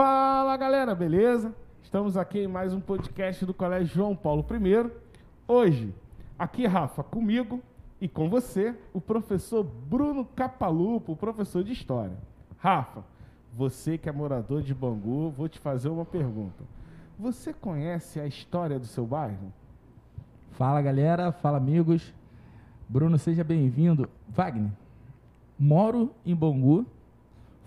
[0.00, 1.52] Fala galera, beleza?
[1.82, 4.92] Estamos aqui em mais um podcast do Colégio João Paulo I.
[5.48, 5.92] Hoje,
[6.38, 7.60] aqui Rafa, comigo
[8.00, 12.16] e com você, o professor Bruno Capalupo, professor de História.
[12.58, 13.02] Rafa,
[13.52, 16.62] você que é morador de Bangu, vou te fazer uma pergunta.
[17.18, 19.52] Você conhece a história do seu bairro?
[20.52, 22.14] Fala galera, fala amigos.
[22.88, 24.08] Bruno, seja bem-vindo.
[24.28, 24.70] Wagner,
[25.58, 26.86] moro em Bangu,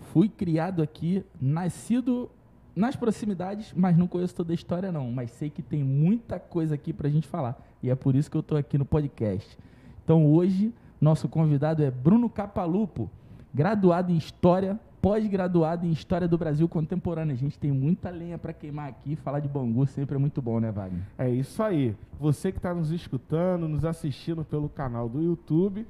[0.02, 2.30] fui criado aqui, nascido
[2.74, 6.74] nas proximidades, mas não conheço toda a história não, mas sei que tem muita coisa
[6.74, 9.58] aqui para a gente falar e é por isso que eu estou aqui no podcast.
[10.04, 13.10] Então hoje nosso convidado é Bruno Capalupo,
[13.52, 17.34] graduado em História, pós-graduado em História do Brasil Contemporânea.
[17.34, 20.60] A gente tem muita lenha para queimar aqui, falar de Bangu sempre é muito bom,
[20.60, 21.02] né, Wagner?
[21.18, 21.96] É isso aí.
[22.20, 25.84] Você que está nos escutando, nos assistindo pelo canal do YouTube,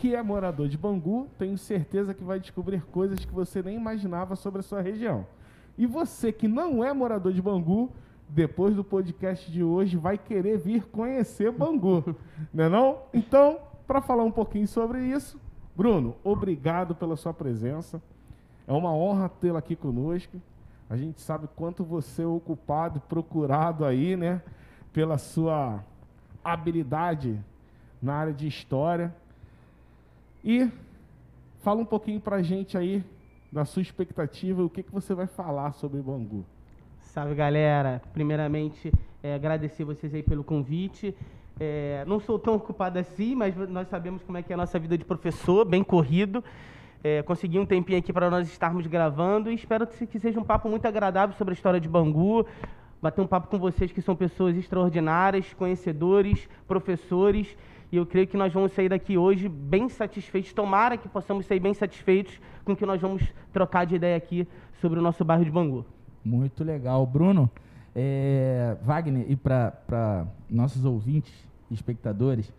[0.00, 4.34] que é morador de Bangu, tenho certeza que vai descobrir coisas que você nem imaginava
[4.34, 5.26] sobre a sua região.
[5.76, 7.92] E você que não é morador de Bangu,
[8.26, 12.16] depois do podcast de hoje vai querer vir conhecer Bangu,
[12.50, 13.00] né não?
[13.12, 15.38] Então, para falar um pouquinho sobre isso,
[15.76, 18.00] Bruno, obrigado pela sua presença.
[18.66, 20.40] É uma honra tê-la aqui conosco.
[20.88, 24.40] A gente sabe quanto você é ocupado, procurado aí, né?
[24.94, 25.84] Pela sua
[26.42, 27.38] habilidade
[28.00, 29.14] na área de história.
[30.44, 30.70] E
[31.60, 33.04] fala um pouquinho pra gente aí
[33.52, 36.44] da sua expectativa, o que, que você vai falar sobre Bangu.
[37.00, 38.00] Salve galera!
[38.12, 41.14] Primeiramente, é, agradecer vocês aí pelo convite.
[41.58, 44.78] É, não sou tão ocupado assim, mas nós sabemos como é que é a nossa
[44.78, 46.42] vida de professor, bem corrido
[47.02, 50.68] é, conseguir um tempinho aqui para nós estarmos gravando e espero que seja um papo
[50.68, 52.46] muito agradável sobre a história de Bangu,
[53.00, 57.56] bater um papo com vocês que são pessoas extraordinárias, conhecedores, professores,
[57.92, 60.52] e eu creio que nós vamos sair daqui hoje bem satisfeitos.
[60.52, 64.46] Tomara que possamos sair bem satisfeitos com o que nós vamos trocar de ideia aqui
[64.80, 65.84] sobre o nosso bairro de Bangu.
[66.24, 67.04] Muito legal.
[67.04, 67.50] Bruno,
[67.94, 71.32] é, Wagner, e para nossos ouvintes,
[71.70, 72.52] espectadores,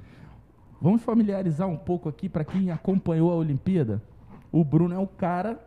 [0.82, 4.02] vamos familiarizar um pouco aqui para quem acompanhou a Olimpíada
[4.52, 5.60] o Bruno é o cara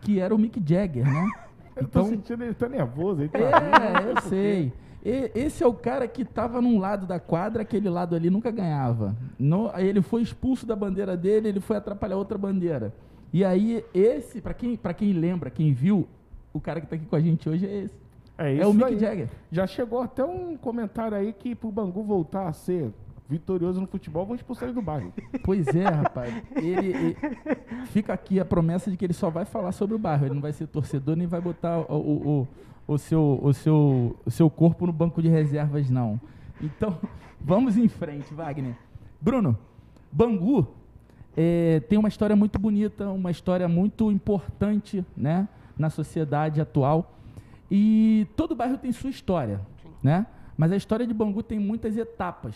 [0.00, 1.30] que era o Mick Jagger, né?
[1.76, 3.22] eu então, tô sentindo ele tá nervoso.
[3.22, 4.72] Ele tá é, eu sei.
[5.04, 8.50] E, esse é o cara que estava num lado da quadra, aquele lado ali nunca
[8.50, 9.14] ganhava.
[9.38, 12.92] No, ele foi expulso da bandeira dele, ele foi atrapalhar outra bandeira.
[13.32, 16.06] E aí, esse, para quem, quem lembra, quem viu,
[16.52, 18.04] o cara que está aqui com a gente hoje é esse.
[18.38, 18.98] É, isso é o Mick aí.
[18.98, 19.28] Jagger.
[19.50, 22.92] Já chegou até um comentário aí que pro Bangu voltar a ser
[23.34, 25.12] vitorioso no futebol, vão expulsar ele do bairro.
[25.42, 26.32] Pois é, rapaz.
[26.56, 27.16] Ele, ele,
[27.86, 30.26] fica aqui a promessa de que ele só vai falar sobre o bairro.
[30.26, 32.48] Ele não vai ser torcedor nem vai botar o, o,
[32.86, 36.20] o, o seu, o, seu, o seu corpo no banco de reservas, não.
[36.60, 36.98] Então,
[37.40, 38.76] vamos em frente, Wagner.
[39.20, 39.58] Bruno,
[40.12, 40.68] Bangu
[41.36, 47.18] é, tem uma história muito bonita, uma história muito importante né, na sociedade atual.
[47.70, 49.60] E todo bairro tem sua história,
[50.02, 50.26] né?
[50.56, 52.54] Mas a história de Bangu tem muitas etapas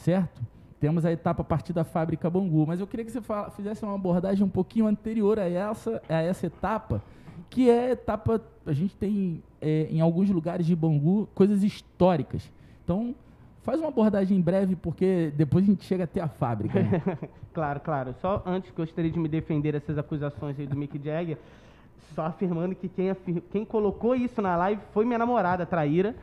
[0.00, 0.42] certo?
[0.80, 3.84] Temos a etapa a partir da fábrica Bangu, mas eu queria que você fala, fizesse
[3.84, 7.02] uma abordagem um pouquinho anterior a essa, a essa etapa,
[7.50, 12.50] que é a etapa, a gente tem é, em alguns lugares de Bangu coisas históricas.
[12.82, 13.14] Então,
[13.62, 16.82] faz uma abordagem breve, porque depois a gente chega até a fábrica.
[16.82, 17.02] Né?
[17.52, 18.14] claro, claro.
[18.22, 21.36] Só antes gostaria de me defender dessas acusações aí do Mick Jagger,
[22.14, 23.42] só afirmando que quem, afir...
[23.52, 26.16] quem colocou isso na live foi minha namorada, Traíra.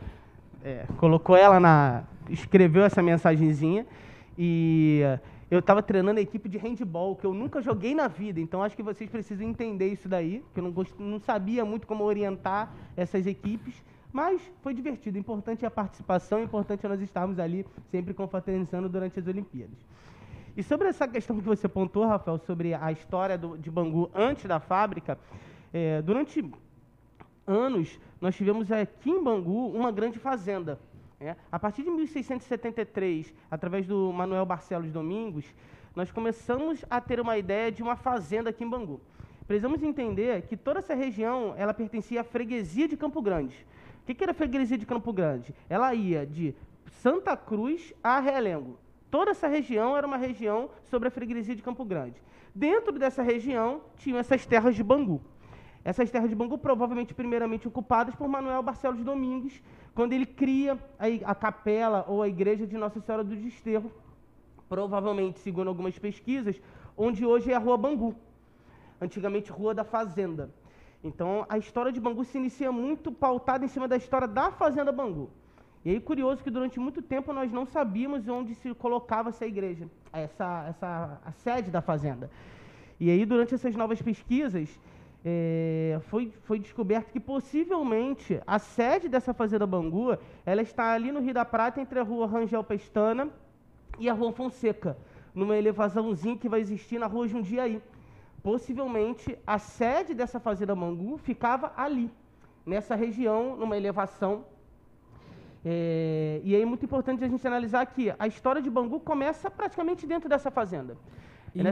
[0.64, 3.86] É, colocou ela na, escreveu essa mensagenzinha
[4.38, 5.02] e
[5.50, 8.76] eu estava treinando a equipe de handball, que eu nunca joguei na vida, então acho
[8.76, 10.94] que vocês precisam entender isso daí, que eu não, gost...
[11.00, 15.18] não sabia muito como orientar essas equipes, mas foi divertido.
[15.18, 19.78] Importante a participação, importante nós estarmos ali sempre confraternizando durante as Olimpíadas.
[20.56, 24.46] E sobre essa questão que você pontuou, Rafael, sobre a história do, de Bangu antes
[24.46, 25.18] da fábrica,
[25.72, 26.44] é, durante
[27.46, 30.80] anos nós tivemos aqui em Bangu uma grande fazenda.
[31.20, 31.36] É.
[31.52, 35.46] A partir de 1673, através do Manuel Barcelos Domingos,
[35.96, 39.02] nós começamos a ter uma ideia de uma fazenda aqui em Bangu.
[39.48, 43.66] Precisamos entender que toda essa região ela pertencia à freguesia de Campo Grande.
[44.04, 45.56] O que, que era a freguesia de Campo Grande?
[45.68, 46.54] Ela ia de
[47.02, 48.78] Santa Cruz a Realengo.
[49.10, 52.22] Toda essa região era uma região sobre a freguesia de Campo Grande.
[52.54, 55.22] Dentro dessa região tinham essas terras de Bangu.
[55.88, 59.64] Essas terras de Bangu, provavelmente primeiramente ocupadas por Manuel Barcelos Domingues,
[59.96, 63.90] quando ele cria a, a capela ou a igreja de Nossa Senhora do Desterro,
[64.68, 66.62] provavelmente, segundo algumas pesquisas,
[66.98, 68.14] onde hoje é a Rua Bangu,
[69.00, 70.50] antigamente Rua da Fazenda.
[71.02, 74.92] Então, a história de Bangu se inicia muito pautada em cima da história da Fazenda
[74.92, 75.30] Bangu.
[75.86, 79.88] E aí, curioso que durante muito tempo nós não sabíamos onde se colocava essa igreja,
[80.12, 82.30] essa, essa a sede da fazenda.
[83.00, 84.78] E aí, durante essas novas pesquisas,
[85.30, 91.20] é, foi, foi descoberto que possivelmente a sede dessa fazenda Bangu, ela está ali no
[91.20, 93.30] Rio da Prata, entre a rua Rangel Pestana
[94.00, 94.98] e a rua Fonseca,
[95.36, 97.82] numa elevaçãozinha que vai existir na rua Jundiaí.
[98.42, 102.10] Possivelmente a sede dessa fazenda Bangu ficava ali,
[102.66, 104.46] nessa região, numa elevação.
[105.66, 109.52] É, e aí é muito importante a gente analisar que a história de Bangu começa
[109.52, 110.96] praticamente dentro dessa fazenda.
[111.54, 111.64] E é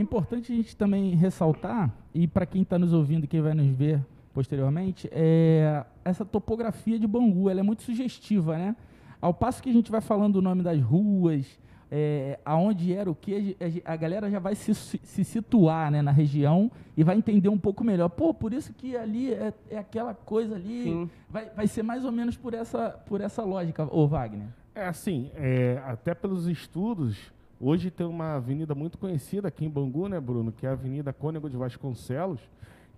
[0.00, 3.66] importante a gente também ressaltar, e para quem está nos ouvindo e quem vai nos
[3.66, 4.00] ver
[4.32, 8.76] posteriormente, é essa topografia de Bangu, ela é muito sugestiva, né?
[9.20, 11.46] Ao passo que a gente vai falando o nome das ruas,
[11.94, 13.54] é, aonde era o que,
[13.84, 17.58] a, a, galera já vai se, se situar né, na região e vai entender um
[17.58, 18.08] pouco melhor.
[18.08, 21.06] Pô, por isso que ali é, é aquela coisa ali.
[21.28, 24.48] Vai, vai ser mais ou menos por essa, por essa lógica, ô Wagner.
[24.74, 27.30] É assim, é, até pelos estudos,
[27.64, 30.50] Hoje tem uma avenida muito conhecida aqui em Bangu, né, Bruno?
[30.50, 32.40] Que é a Avenida Cônego de Vasconcelos,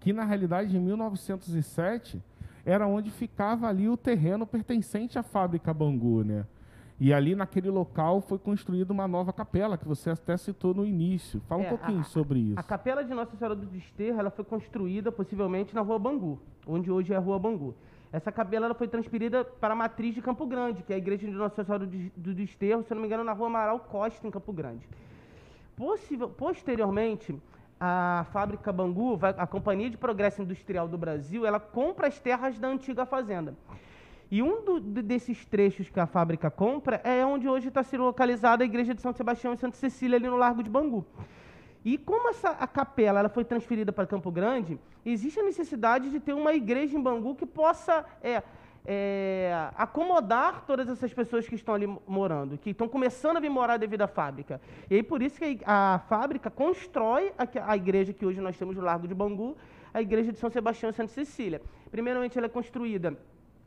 [0.00, 2.19] que na realidade em 1907
[2.64, 6.46] era onde ficava ali o terreno pertencente à fábrica Bangu, né?
[6.99, 11.43] E ali naquele local foi construída uma nova capela, que você até citou no início.
[11.46, 12.58] Fala é, um pouquinho a, sobre isso.
[12.58, 16.90] A capela de Nossa Senhora do Desterro, ela foi construída possivelmente na Rua Bangu, onde
[16.90, 17.75] hoje é a Rua Bangu.
[18.14, 21.26] Essa capela ela foi transferida para a matriz de Campo Grande, que é a igreja
[21.26, 24.52] de Nossa Senhora do Desterro, se não me engano, na rua Amaral Costa, em Campo
[24.52, 24.88] Grande.
[26.38, 27.34] Posteriormente,
[27.81, 32.69] a fábrica Bangu, a Companhia de Progresso Industrial do Brasil, ela compra as terras da
[32.69, 33.52] antiga fazenda.
[34.31, 38.62] E um do, desses trechos que a fábrica compra é onde hoje está se localizada
[38.62, 41.05] a igreja de São Sebastião e Santa Cecília, ali no Largo de Bangu.
[41.84, 46.19] E como essa, a capela ela foi transferida para Campo Grande, existe a necessidade de
[46.19, 48.42] ter uma igreja em Bangu que possa é,
[48.86, 53.76] é, acomodar todas essas pessoas que estão ali morando, que estão começando a vir morar
[53.76, 54.60] devido à fábrica.
[54.90, 58.56] E aí por isso que a, a fábrica constrói a, a, igreja que hoje nós
[58.56, 59.54] temos no Largo de Bangu,
[59.92, 61.60] a igreja de São Sebastião e Santa Cecília.
[61.90, 63.16] Primeiramente ela é construída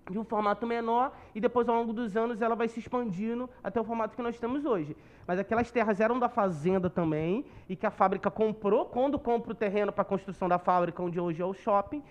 [0.10, 3.80] de um formato menor e depois ao longo dos anos ela vai se expandindo até
[3.80, 4.96] o formato que nós temos hoje.
[5.26, 9.56] Mas aquelas terras eram da fazenda também e que a fábrica comprou quando compra o
[9.56, 12.02] terreno para a construção da fábrica onde hoje é o shopping.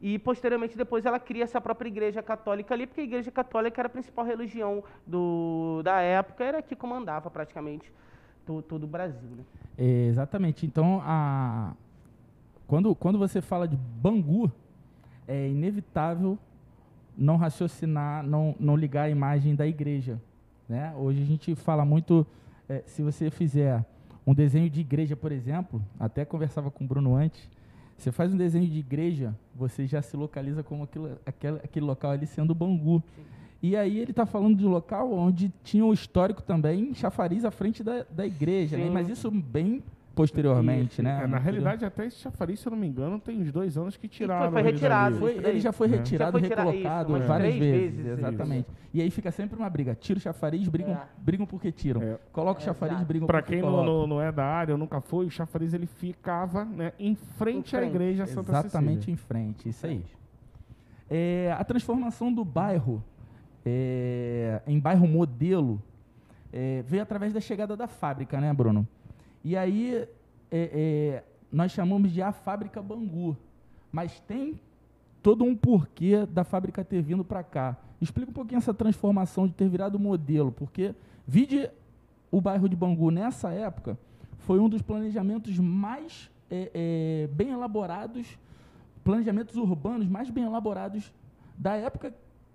[0.00, 3.86] E posteriormente depois ela cria essa própria igreja católica ali, porque a igreja católica era
[3.86, 7.92] a principal religião do, da época, era que comandava praticamente
[8.46, 9.28] todo, todo o Brasil.
[9.28, 9.44] Né?
[10.08, 10.64] Exatamente.
[10.64, 11.74] Então, a,
[12.66, 14.50] quando, quando você fala de Bangu,
[15.28, 16.38] é inevitável
[17.20, 20.18] não raciocinar, não, não ligar a imagem da igreja.
[20.66, 20.92] Né?
[20.96, 22.26] Hoje a gente fala muito,
[22.66, 23.84] é, se você fizer
[24.26, 27.46] um desenho de igreja, por exemplo, até conversava com o Bruno antes,
[27.98, 32.12] você faz um desenho de igreja, você já se localiza como aquilo, aquele, aquele local
[32.12, 33.02] ali sendo Bangu.
[33.14, 33.22] Sim.
[33.62, 37.50] E aí ele está falando de um local onde tinha o histórico também, chafariz à
[37.50, 38.88] frente da, da igreja, né?
[38.88, 39.82] mas isso bem
[40.14, 41.02] posteriormente, Isso.
[41.02, 41.20] né?
[41.24, 43.96] É, na realidade, até esse chafariz, se eu não me engano, tem uns dois anos
[43.96, 44.50] que tiraram.
[44.50, 45.16] Foi, foi retirado.
[45.18, 45.90] Foi, ele já foi é.
[45.90, 47.96] retirado, já foi recolocado isso, várias vezes.
[47.96, 48.68] vezes exatamente.
[48.68, 48.80] Isso.
[48.92, 49.94] E aí fica sempre uma briga.
[49.94, 51.02] Tira o chafariz, brigam, é.
[51.18, 52.02] brigam porque tiram.
[52.02, 52.18] É.
[52.32, 55.26] Coloca o chafariz, brigam pra porque quem não, não, não, é da área, nunca foi,
[55.26, 59.14] o chafariz ele ficava né, em, frente em frente à igreja Santa Exatamente Cecília.
[59.14, 60.04] em frente, isso aí.
[61.08, 63.02] É, a transformação do bairro
[63.64, 65.82] é, em bairro modelo
[66.52, 68.86] é, veio através da chegada da fábrica, né, Bruno?
[69.44, 70.06] E aí é,
[70.50, 73.36] é, nós chamamos de a fábrica Bangu.
[73.92, 74.60] Mas tem
[75.22, 77.76] todo um porquê da fábrica ter vindo para cá.
[78.00, 80.94] Explica um pouquinho essa transformação de ter virado modelo, porque
[81.26, 81.68] vide
[82.30, 83.98] o bairro de Bangu nessa época
[84.40, 88.38] foi um dos planejamentos mais é, é, bem elaborados,
[89.04, 91.12] planejamentos urbanos mais bem elaborados
[91.56, 92.14] da época,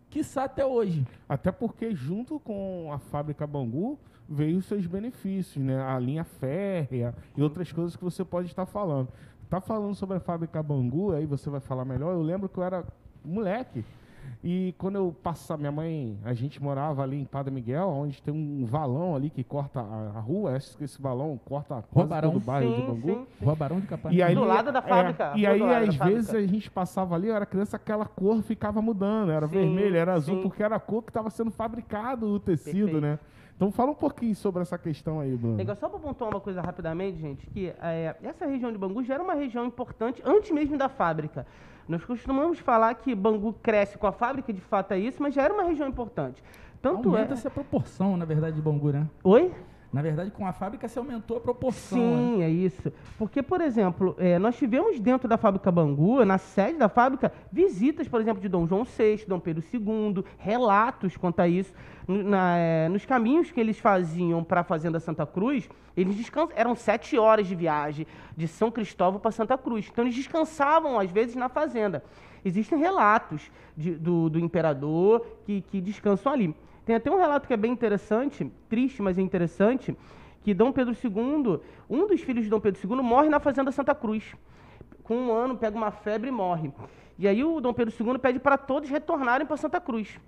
[0.09, 1.05] quiçá até hoje.
[1.29, 5.81] Até porque junto com a fábrica Bangu veio os seus benefícios, né?
[5.81, 9.09] A linha férrea e outras coisas que você pode estar falando.
[9.49, 12.13] Tá falando sobre a fábrica Bangu, aí você vai falar melhor.
[12.13, 12.83] Eu lembro que eu era
[13.23, 13.85] moleque.
[14.43, 18.33] E quando eu passava, minha mãe, a gente morava ali em Padre Miguel, onde tem
[18.33, 22.31] um valão ali que corta a, a rua, esse, esse valão corta quase Barão.
[22.31, 23.07] todo o bairro sim, de Bangu.
[23.07, 23.45] Sim, sim.
[23.45, 24.19] Rua Barão de Capanema.
[24.19, 25.33] E aí, do lado da fábrica.
[25.33, 28.81] É, e aí, às vezes, a gente passava ali, eu era criança, aquela cor ficava
[28.81, 29.31] mudando.
[29.31, 33.01] Era vermelho, era azul, porque era a cor que estava sendo fabricado o tecido, Perfeito.
[33.01, 33.19] né?
[33.55, 35.55] Então fala um pouquinho sobre essa questão aí, Bruno.
[35.55, 39.13] Legal, só para pontuar uma coisa rapidamente, gente, que é, essa região de Bangu já
[39.13, 41.47] era uma região importante antes mesmo da fábrica.
[41.87, 45.43] Nós costumamos falar que Bangu cresce com a fábrica, de fato é isso, mas já
[45.43, 46.43] era uma região importante.
[46.81, 47.33] Tanto Aumenta é...
[47.33, 49.07] essa proporção, na verdade, de Bangu, né?
[49.23, 49.53] Oi?
[49.93, 51.97] Na verdade, com a fábrica se aumentou a proporção.
[51.97, 52.45] Sim, né?
[52.45, 52.91] é isso.
[53.17, 58.07] Porque, por exemplo, é, nós tivemos dentro da fábrica Bangu, na sede da fábrica, visitas,
[58.07, 61.73] por exemplo, de Dom João VI, Dom Pedro II, relatos quanto a isso.
[62.07, 66.75] Na, é, nos caminhos que eles faziam para a Fazenda Santa Cruz, eles descansam, eram
[66.75, 69.87] sete horas de viagem de São Cristóvão para Santa Cruz.
[69.91, 72.03] Então, eles descansavam, às vezes, na fazenda.
[72.43, 76.55] Existem relatos de- do, do imperador que, que descansam ali.
[76.85, 79.97] Tem até um relato que é bem interessante, triste, mas é interessante,
[80.43, 83.95] que Dom Pedro II, um dos filhos de Dom Pedro II, morre na Fazenda Santa
[83.95, 84.35] Cruz.
[85.03, 86.71] Com um ano, pega uma febre e morre.
[87.17, 90.19] E aí o Dom Pedro II pede para todos retornarem para Santa Cruz.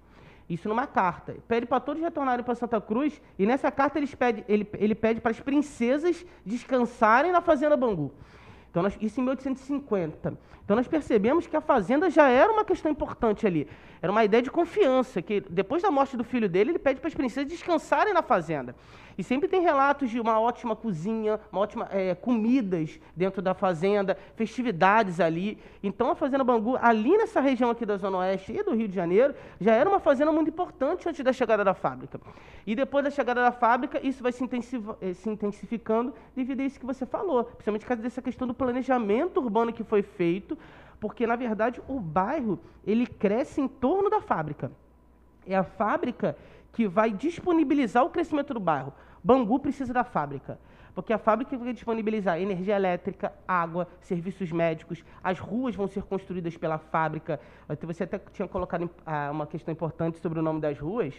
[0.50, 1.36] Isso numa carta.
[1.48, 5.32] Pede para todos retornarem para Santa Cruz e nessa carta pede, ele, ele pede para
[5.32, 8.12] as princesas descansarem na Fazenda Bangu.
[8.78, 10.38] Então, nós, isso em 1850.
[10.64, 13.68] Então, nós percebemos que a fazenda já era uma questão importante ali.
[14.00, 17.08] Era uma ideia de confiança, que depois da morte do filho dele, ele pede para
[17.08, 18.76] as princesas descansarem na fazenda.
[19.18, 24.16] E sempre tem relatos de uma ótima cozinha, uma ótima eh, comidas dentro da fazenda,
[24.36, 25.58] festividades ali.
[25.82, 28.94] Então, a Fazenda Bangu, ali nessa região aqui da Zona Oeste e do Rio de
[28.94, 32.22] Janeiro, já era uma fazenda muito importante antes da chegada da fábrica.
[32.66, 34.44] E depois da chegada da fábrica, isso vai se,
[35.02, 38.54] eh, se intensificando devido a isso que você falou, principalmente por causa dessa questão do
[38.54, 40.56] planejamento urbano que foi feito,
[41.00, 44.72] porque, na verdade, o bairro, ele cresce em torno da fábrica.
[45.46, 46.38] É a fábrica
[46.74, 48.94] que vai disponibilizar o crescimento do bairro.
[49.24, 50.60] Bangu precisa da fábrica.
[50.98, 56.58] Porque a fábrica vai disponibilizar energia elétrica, água, serviços médicos, as ruas vão ser construídas
[56.58, 57.40] pela fábrica.
[57.82, 61.14] Você até tinha colocado ah, uma questão importante sobre o nome das ruas.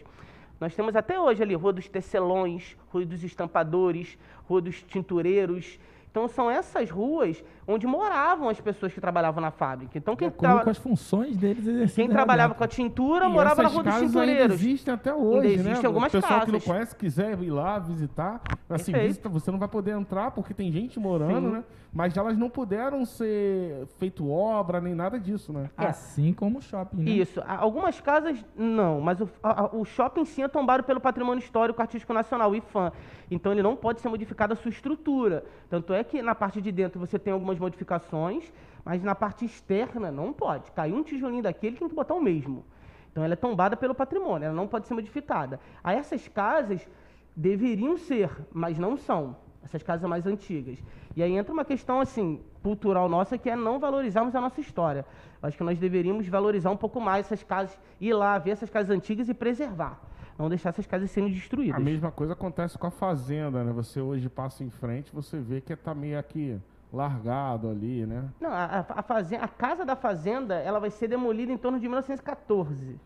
[0.60, 5.78] Nós temos até hoje ali Rua dos Tecelões, Rua dos Estampadores, Rua dos Tintureiros.
[6.18, 9.96] Então são essas ruas onde moravam as pessoas que trabalhavam na fábrica.
[9.96, 13.62] Então quem, acordo traba- com as funções deles quem trabalhava com a tintura E morava
[13.62, 14.54] na Rua dos casas Tintureiros.
[14.56, 15.70] existem até hoje, Ainda né?
[15.70, 16.64] existem algumas o pessoal que não casas.
[16.64, 19.06] conhece, quiser ir lá visitar, assim, Perfeito.
[19.06, 21.52] visita, você não vai poder entrar porque tem gente morando, Sim.
[21.52, 21.64] né?
[21.90, 25.70] Mas elas não puderam ser feito obra nem nada disso, né?
[25.88, 27.10] Assim como o shopping, né?
[27.10, 27.40] Isso.
[27.40, 31.42] A- Algumas casas, não, mas o, a- a- o shopping sim é tombado pelo Patrimônio
[31.42, 32.92] Histórico Artístico Nacional, o IFAM.
[33.30, 35.44] Então ele não pode ser modificado a sua estrutura.
[35.70, 38.52] Tanto é que na parte de dentro você tem algumas modificações,
[38.84, 40.70] mas na parte externa não pode.
[40.72, 42.64] Caiu um tijolinho daquele, tem que botar o mesmo.
[43.10, 45.58] Então ela é tombada pelo patrimônio, ela não pode ser modificada.
[45.82, 46.86] Aí essas casas
[47.34, 49.36] deveriam ser, mas não são.
[49.62, 50.78] Essas casas mais antigas.
[51.14, 55.04] E aí entra uma questão assim, cultural nossa, que é não valorizarmos a nossa história.
[55.42, 58.90] Acho que nós deveríamos valorizar um pouco mais essas casas, ir lá ver essas casas
[58.90, 60.00] antigas e preservar.
[60.38, 61.76] Não deixar essas casas sendo destruídas.
[61.76, 63.72] A mesma coisa acontece com a fazenda, né?
[63.72, 66.56] Você hoje passa em frente, você vê que tá meio aqui
[66.92, 68.24] largado ali, né?
[68.40, 71.78] Não, a, a, a fazen- a casa da fazenda, ela vai ser demolida em torno
[71.78, 72.96] de 1914.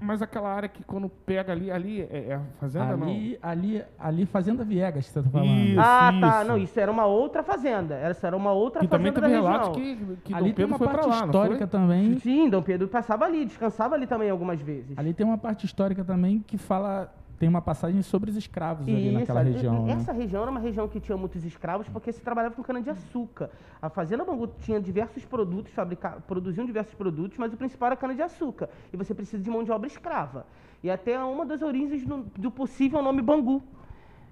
[0.00, 4.26] Mas aquela área que quando pega ali, ali é, é a fazenda ali, ali, ali
[4.26, 5.48] Fazenda Viegas que você tá falando.
[5.48, 5.80] Isso.
[5.80, 6.40] ah, tá.
[6.40, 6.48] isso.
[6.48, 7.94] Não, isso era uma outra fazenda.
[7.94, 8.86] Essa era uma outra não?
[8.86, 10.06] Que também fazenda teve da relatos região.
[10.16, 12.18] que, que ali Dom tem Pedro uma foi pra parte lá, não histórica também.
[12.18, 14.96] Sim, Dom Pedro passava ali, descansava ali também algumas vezes.
[14.98, 17.10] Ali tem uma parte histórica também que fala.
[17.38, 19.86] Tem uma passagem sobre os escravos ali Isso, naquela ali- região.
[19.86, 19.92] né?
[19.92, 23.50] Essa região era uma região que tinha muitos escravos porque se trabalhava com cana-de-açúcar.
[23.80, 26.20] A Fazenda Bangu tinha diversos produtos, fabrica...
[26.26, 28.68] produziam diversos produtos, mas o principal era cana-de-açúcar.
[28.92, 30.46] E você precisa de mão de obra escrava.
[30.82, 33.62] E até uma das origens do, do possível nome Bangu.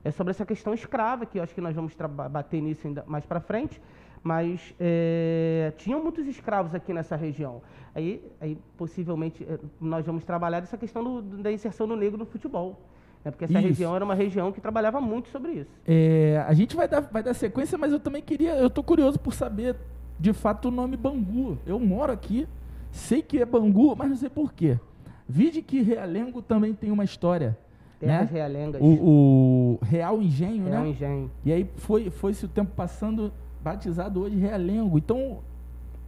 [0.05, 1.93] É sobre essa questão escrava, que eu acho que nós vamos
[2.31, 3.81] bater nisso ainda mais para frente.
[4.23, 7.63] Mas é, tinham muitos escravos aqui nessa região.
[7.95, 12.27] Aí, aí possivelmente, é, nós vamos trabalhar essa questão do- da inserção do negro no
[12.27, 12.81] futebol.
[13.27, 13.33] Né?
[13.33, 13.69] Porque essa Isso.
[13.69, 15.71] região era uma região que trabalhava muito sobre isso.
[15.85, 18.55] É, a gente vai dar, vai dar sequência, mas eu também queria.
[18.55, 19.75] Eu tô curioso por saber,
[20.19, 21.59] de fato, o nome Bangu.
[21.67, 22.47] Eu moro aqui,
[22.93, 24.79] sei que é Bangu, mas não sei por quê.
[25.29, 27.59] Vide que Realengo também tem uma história.
[27.99, 28.39] Terras né?
[28.39, 28.81] realengas.
[28.81, 30.89] O, o Real Engenho, um né?
[30.89, 31.31] engenho.
[31.45, 34.99] E aí foi, foi-se o tempo passando, batizado hoje Realengo.
[34.99, 35.39] Então,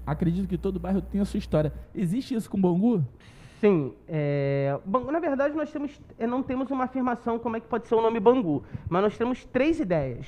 [0.07, 1.73] acredito que todo bairro tem a sua história.
[1.93, 3.03] Existe isso com Bangu?
[3.61, 3.93] Sim.
[4.09, 7.87] É, Bangu, na verdade, nós temos, é, não temos uma afirmação como é que pode
[7.89, 10.27] ser o nome Bangu, mas nós temos três ideias.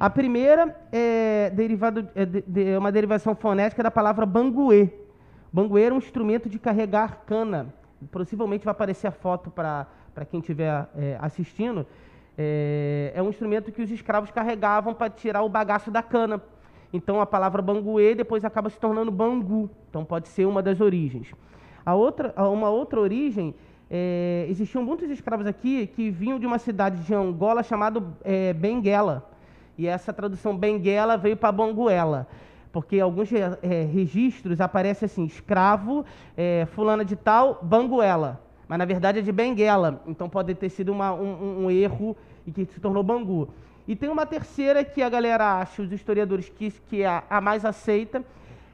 [0.00, 4.88] A primeira é, derivado, é, de- é uma derivação fonética da palavra banguê.
[5.52, 7.74] Banguê era um instrumento de carregar cana.
[8.10, 9.86] Possivelmente vai aparecer a foto para
[10.30, 11.86] quem estiver é, assistindo.
[12.38, 16.42] É, é um instrumento que os escravos carregavam para tirar o bagaço da cana.
[16.92, 19.70] Então a palavra banguê depois acaba se tornando bangu.
[19.88, 21.32] Então pode ser uma das origens.
[21.86, 23.54] A outra, uma outra origem,
[23.88, 29.30] é, existiam muitos escravos aqui que vinham de uma cidade de Angola chamada é, Benguela.
[29.78, 32.26] E essa tradução Benguela veio para Banguela.
[32.72, 36.04] Porque alguns re- é, registros aparece assim, escravo,
[36.36, 38.40] é, fulana de tal, Banguela.
[38.66, 40.02] Mas na verdade é de Benguela.
[40.08, 43.48] Então pode ter sido uma- um, um- um erro e que se tornou Bangu.
[43.86, 47.40] E tem uma terceira que a galera acha, os historiadores, que, que é a, a
[47.40, 48.24] mais aceita,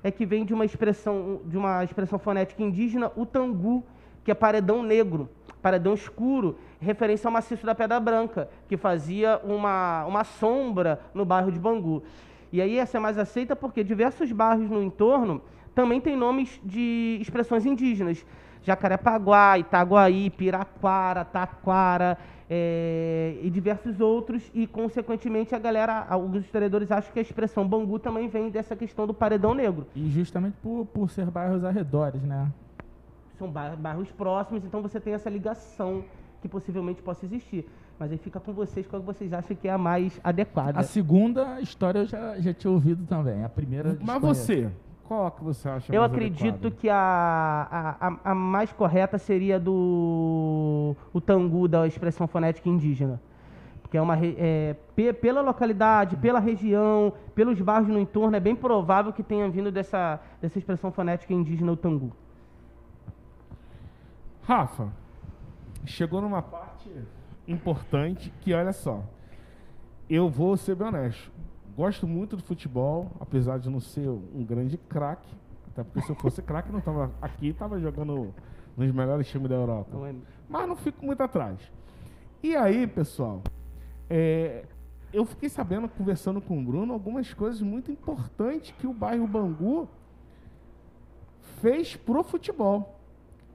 [0.03, 3.85] é que vem de uma expressão, de uma expressão fonética indígena, o tangu,
[4.25, 5.29] que é paredão negro,
[5.61, 11.53] paredão escuro, referência ao maciço da Pedra Branca, que fazia uma, uma sombra no bairro
[11.53, 12.03] de Bangu.
[12.53, 15.41] E aí essa é mais aceita porque diversos bairros no entorno
[15.75, 18.27] também têm nomes de expressões indígenas.
[18.63, 22.19] Jacarepaguá, Itaguaí, Piraquara, Taquara
[22.55, 24.43] é, e diversos outros.
[24.53, 29.07] E, consequentemente, a galera, alguns historiadores acham que a expressão Bangu também vem dessa questão
[29.07, 29.87] do paredão negro.
[29.97, 32.53] E justamente por, por ser bairros arredores, né?
[33.39, 36.05] São bairros próximos, então você tem essa ligação
[36.43, 37.67] que possivelmente possa existir.
[37.99, 40.79] Mas aí fica com vocês qual vocês acham que é a mais adequada.
[40.79, 43.43] A segunda história eu já, já tinha ouvido também.
[43.45, 43.97] A primeira.
[44.03, 44.71] Mas você,
[45.19, 46.77] qual que você acha Eu acredito adequada?
[46.77, 53.21] que a, a, a mais correta seria do o tangu da expressão fonética indígena.
[53.83, 58.57] Porque é uma é, pe- pela localidade, pela região, pelos bairros no entorno, é bem
[58.57, 62.11] provável que tenha vindo dessa, dessa expressão fonética indígena o tangu.
[64.45, 64.89] Rafa,
[65.85, 66.91] chegou numa parte
[67.47, 69.03] importante que, olha só,
[70.09, 71.31] eu vou ser bem honesto.
[71.77, 75.35] Gosto muito do futebol, apesar de não ser um grande craque.
[75.69, 78.35] Até porque se eu fosse craque, não tava aqui, tava jogando
[78.77, 80.09] nos melhores times da Europa.
[80.09, 80.15] É?
[80.49, 81.59] Mas não fico muito atrás.
[82.43, 83.43] E aí, pessoal,
[84.11, 84.67] é,
[85.13, 89.89] eu fiquei sabendo, conversando com o Bruno, algumas coisas muito importantes que o bairro Bangu
[91.61, 92.99] fez pro futebol.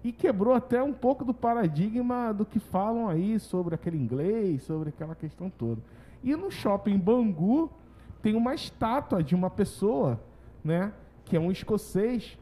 [0.03, 4.89] E quebrou até um pouco do paradigma do que falam aí sobre aquele inglês, sobre
[4.89, 5.81] aquela questão toda.
[6.23, 7.69] E no shopping Bangu
[8.27, 10.19] tem uma estátua de uma pessoa,
[10.61, 10.91] né,
[11.23, 12.37] que é um escocês.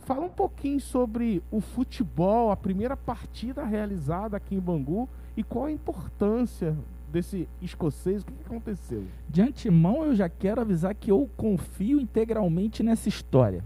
[0.00, 5.64] Fala um pouquinho sobre o futebol, a primeira partida realizada aqui em Bangu e qual
[5.64, 6.76] a importância
[7.10, 9.04] desse escocês, o que aconteceu?
[9.26, 13.64] De antemão, eu já quero avisar que eu confio integralmente nessa história.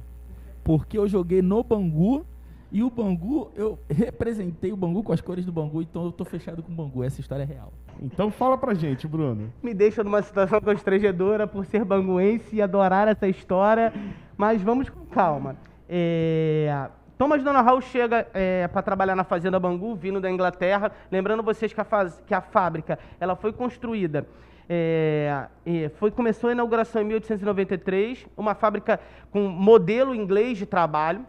[0.63, 2.25] Porque eu joguei no Bangu
[2.73, 6.25] e o Bangu, eu representei o Bangu com as cores do Bangu, então eu tô
[6.25, 7.03] fechado com o Bangu.
[7.03, 7.73] Essa história é real.
[8.01, 9.53] Então fala pra gente, Bruno.
[9.63, 13.93] Me deixa numa situação constrangedora por ser banguense e adorar essa história,
[14.37, 15.57] mas vamos com calma.
[15.89, 18.27] É, Thomas Donahue chega
[18.73, 20.91] para trabalhar na Fazenda Bangu, vindo da Inglaterra.
[21.11, 24.27] Lembrando vocês que a, faz- que a fábrica ela foi construída,
[24.73, 31.27] é, e foi, começou a inauguração em 1893, uma fábrica com modelo inglês de trabalho.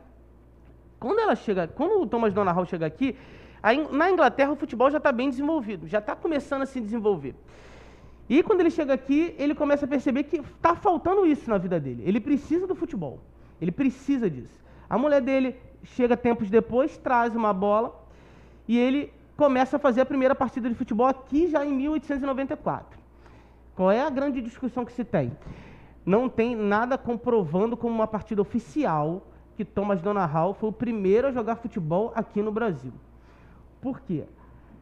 [1.01, 3.17] Quando ela chega, quando o Thomas Donahue chega aqui,
[3.91, 7.33] na Inglaterra o futebol já está bem desenvolvido, já está começando a se desenvolver.
[8.29, 11.79] E quando ele chega aqui, ele começa a perceber que está faltando isso na vida
[11.79, 12.03] dele.
[12.05, 13.19] Ele precisa do futebol.
[13.59, 14.63] Ele precisa disso.
[14.87, 17.99] A mulher dele chega tempos depois, traz uma bola
[18.67, 22.99] e ele começa a fazer a primeira partida de futebol aqui já em 1894.
[23.75, 25.35] Qual é a grande discussão que se tem?
[26.05, 31.31] Não tem nada comprovando como uma partida oficial que Thomas Donahue foi o primeiro a
[31.31, 32.93] jogar futebol aqui no Brasil.
[33.81, 34.23] Por quê?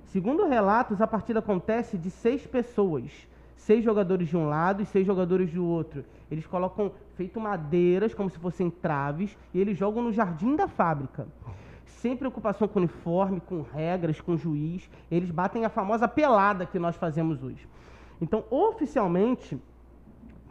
[0.06, 3.12] Segundo relatos, a partida acontece de seis pessoas.
[3.56, 6.04] Seis jogadores de um lado e seis jogadores do outro.
[6.32, 11.28] Eles colocam feito madeiras, como se fossem traves, e eles jogam no jardim da fábrica.
[11.86, 14.90] Sem preocupação com uniforme, com regras, com juiz.
[15.12, 17.68] Eles batem a famosa pelada que nós fazemos hoje.
[18.22, 19.60] Então, oficialmente,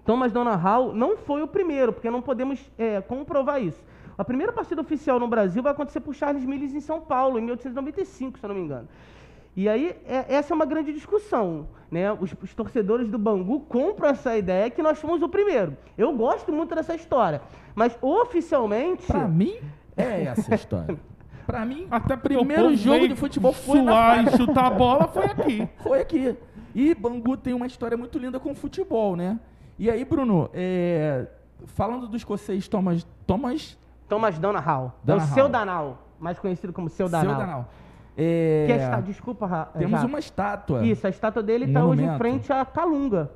[0.04, 3.82] Thomas Donahue não foi o primeiro, porque não podemos é, comprovar isso.
[4.18, 7.42] A primeira partida oficial no Brasil vai acontecer por Charles Milles em São Paulo, em
[7.42, 8.88] 1895, se eu não me engano.
[9.56, 11.68] E aí, é- essa é uma grande discussão.
[11.90, 12.12] Né?
[12.12, 15.76] Os, os torcedores do Bangu compram essa ideia que nós fomos o primeiro.
[15.96, 17.40] Eu gosto muito dessa história.
[17.74, 19.06] Mas oficialmente.
[19.06, 19.54] Pra mim,
[19.96, 20.98] é essa a história.
[21.46, 24.36] Pra mim, Até o primeiro jogo de futebol foi na suar e fábrica.
[24.36, 25.68] chutar a bola foi aqui.
[25.82, 26.36] Foi aqui.
[26.74, 29.40] E Bangu tem uma história muito linda com futebol, né?
[29.78, 31.26] E aí, Bruno, é,
[31.68, 33.78] falando do escocês Thomas, Thomas
[34.08, 34.90] Thomas Donahue.
[35.06, 37.30] É o seu Danal, mais conhecido como seu Danal.
[37.36, 37.68] Seu Danal.
[38.16, 40.06] É, Que é esta- Desculpa, Ra- temos Jato.
[40.06, 40.84] uma estátua.
[40.84, 43.30] Isso, a estátua dele está hoje em frente à Calunga.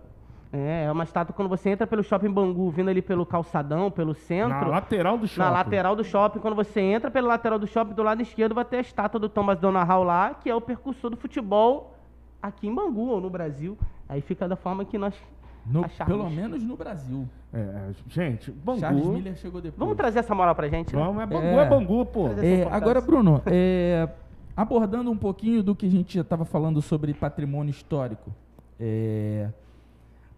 [0.53, 4.13] É, é uma estátua quando você entra pelo shopping Bangu, vindo ali pelo calçadão, pelo
[4.15, 4.61] centro.
[4.61, 5.41] Na lateral do shopping.
[5.41, 8.65] Na lateral do shopping, quando você entra pela lateral do shopping, do lado esquerdo vai
[8.65, 11.95] ter a estátua do Thomas Donahue lá, que é o percursor do futebol
[12.43, 13.79] aqui em Bangu ou no Brasil.
[14.09, 15.15] Aí fica da forma que nós
[15.64, 17.29] No- pelo menos no Brasil.
[17.53, 18.81] É, gente, Bangu.
[18.81, 19.79] Charles Miller chegou depois.
[19.79, 21.03] Vamos trazer essa moral pra gente, né?
[21.03, 21.55] Vamos, é Bangu, É.
[21.57, 22.29] é, Bangu, pô.
[22.29, 24.09] É, agora, Bruno, é,
[24.57, 28.33] abordando um pouquinho do que a gente já estava falando sobre patrimônio histórico,
[28.81, 29.48] é,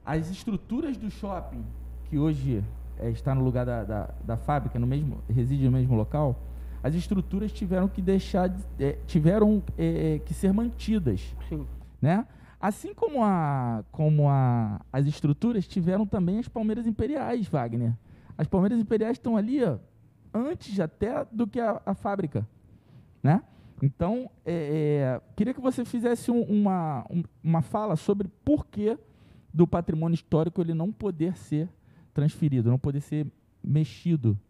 [0.05, 1.65] as estruturas do shopping,
[2.11, 2.63] que hoje
[2.99, 6.37] é, está no lugar da, da, da fábrica, no mesmo, reside no mesmo local,
[6.83, 11.67] as estruturas tiveram que deixar, de- é, tiveram é, que ser mantidas Sim.
[12.03, 12.27] né?
[12.65, 17.93] Assim como, a, como a, as estruturas, tiveram também as Palmeiras Imperiais, Wagner.
[18.39, 19.77] As Palmeiras Imperiais estão ali ó,
[20.33, 22.49] antes até do que a, a fábrica,
[23.23, 23.43] né?
[23.83, 28.99] Então, é, é, queria que você fizesse um, uma, um, uma fala sobre por que
[29.53, 31.69] do patrimônio histórico ele não poder ser
[32.15, 33.27] transferido, não poder ser
[33.63, 34.41] mexido.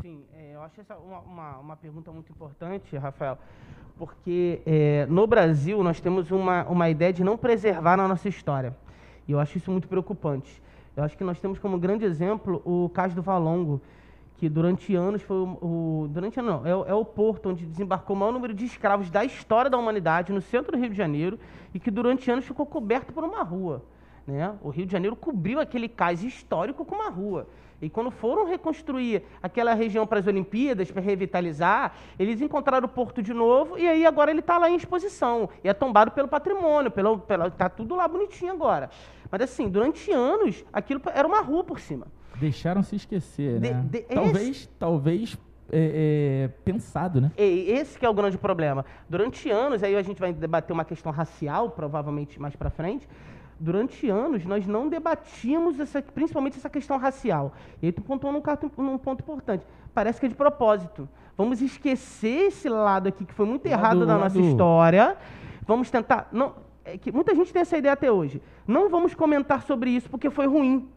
[0.00, 3.38] Sim, é, eu acho essa uma, uma, uma, pergunta muito importante, Rafael,
[4.00, 8.74] porque é, no Brasil nós temos uma, uma ideia de não preservar a nossa história.
[9.28, 10.62] E eu acho isso muito preocupante.
[10.96, 13.78] Eu acho que nós temos como grande exemplo o caso do Valongo,
[14.38, 18.18] que durante anos foi o, o durante não, é, é, o porto onde desembarcou o
[18.18, 21.38] maior número de escravos da história da humanidade no centro do Rio de Janeiro
[21.74, 23.84] e que durante anos ficou coberto por uma rua.
[24.26, 24.50] Né?
[24.62, 27.46] O Rio de Janeiro cobriu aquele cais histórico com uma rua.
[27.80, 33.22] E quando foram reconstruir aquela região para as Olimpíadas, para revitalizar, eles encontraram o porto
[33.22, 35.48] de novo e aí agora ele está lá em exposição.
[35.64, 38.90] E é tombado pelo patrimônio, pelo, pelo, tá tudo lá bonitinho agora.
[39.30, 42.06] Mas assim, durante anos, aquilo era uma rua por cima.
[42.38, 43.82] Deixaram se esquecer, né?
[43.84, 44.68] De, talvez, esse...
[44.78, 45.38] talvez
[45.72, 47.30] é, é, pensado, né?
[47.38, 48.84] E esse que é o grande problema.
[49.08, 53.08] Durante anos, aí a gente vai debater uma questão racial, provavelmente mais para frente.
[53.62, 57.52] Durante anos, nós não debatíamos, essa, principalmente essa questão racial.
[57.82, 58.42] E aí tu pontuou num,
[58.82, 59.66] num ponto importante.
[59.92, 61.06] Parece que é de propósito.
[61.36, 65.14] Vamos esquecer esse lado aqui que foi muito lado, errado da nossa história.
[65.66, 66.30] Vamos tentar...
[66.32, 66.54] Não,
[66.86, 68.40] é que muita gente tem essa ideia até hoje.
[68.66, 70.88] Não vamos comentar sobre isso porque foi ruim.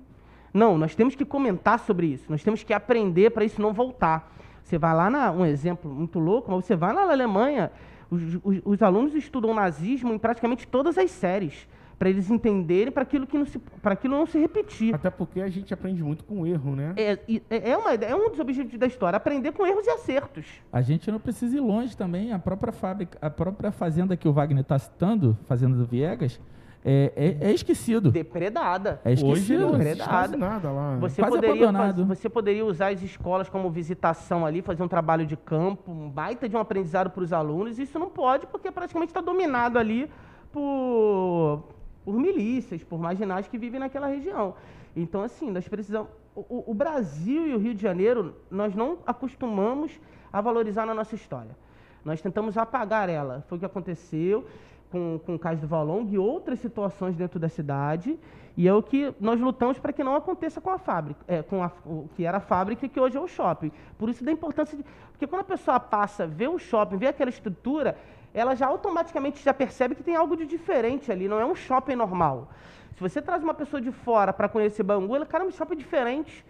[0.53, 2.31] Não, nós temos que comentar sobre isso.
[2.31, 4.31] Nós temos que aprender para isso não voltar.
[4.63, 7.73] Você vai lá, na, um exemplo muito louco, mas você vai lá na Alemanha,
[8.09, 13.03] os, os, os alunos estudam nazismo em praticamente todas as séries para eles entenderem para
[13.03, 14.93] aquilo que não se para aquilo não se repetir.
[14.93, 16.93] Até porque a gente aprende muito com erro, né?
[16.97, 20.45] É, é, é, uma, é um dos objetivos da história, aprender com erros e acertos.
[20.71, 24.33] A gente não precisa ir longe também, a própria fábrica, a própria fazenda que o
[24.33, 26.39] Wagner está citando, fazenda do Viegas,
[26.85, 28.11] é, é, é, esquecido.
[28.11, 28.99] Depredada.
[29.05, 29.67] É esquecido.
[29.67, 30.35] Hoje, Depredada.
[30.35, 30.97] Nada lá.
[30.97, 32.05] Você Quase poderia, abandonado.
[32.05, 36.49] você poderia usar as escolas como visitação ali, fazer um trabalho de campo, um baita
[36.49, 37.79] de um aprendizado para os alunos.
[37.79, 40.09] Isso não pode, porque praticamente está dominado ali
[40.51, 41.63] por,
[42.03, 44.55] por milícias, por marginais que vivem naquela região.
[44.95, 46.09] Então, assim, nós precisamos.
[46.35, 49.99] O, o Brasil e o Rio de Janeiro, nós não acostumamos
[50.31, 51.55] a valorizar na nossa história.
[52.03, 53.43] Nós tentamos apagar ela.
[53.47, 54.45] Foi o que aconteceu
[54.91, 58.19] com, com o caso do Valong e outras situações dentro da cidade.
[58.55, 61.63] E é o que nós lutamos para que não aconteça com a fábrica, é, com
[61.63, 63.71] a, o que era a fábrica e que hoje é o shopping.
[63.97, 64.85] Por isso da importância de.
[65.11, 67.97] Porque quando a pessoa passa, vê o shopping, vê aquela estrutura,
[68.33, 71.95] ela já automaticamente já percebe que tem algo de diferente ali, não é um shopping
[71.95, 72.49] normal.
[72.95, 75.75] Se você traz uma pessoa de fora para conhecer Bangu, ela, cara, é um shopping
[75.75, 76.45] diferente.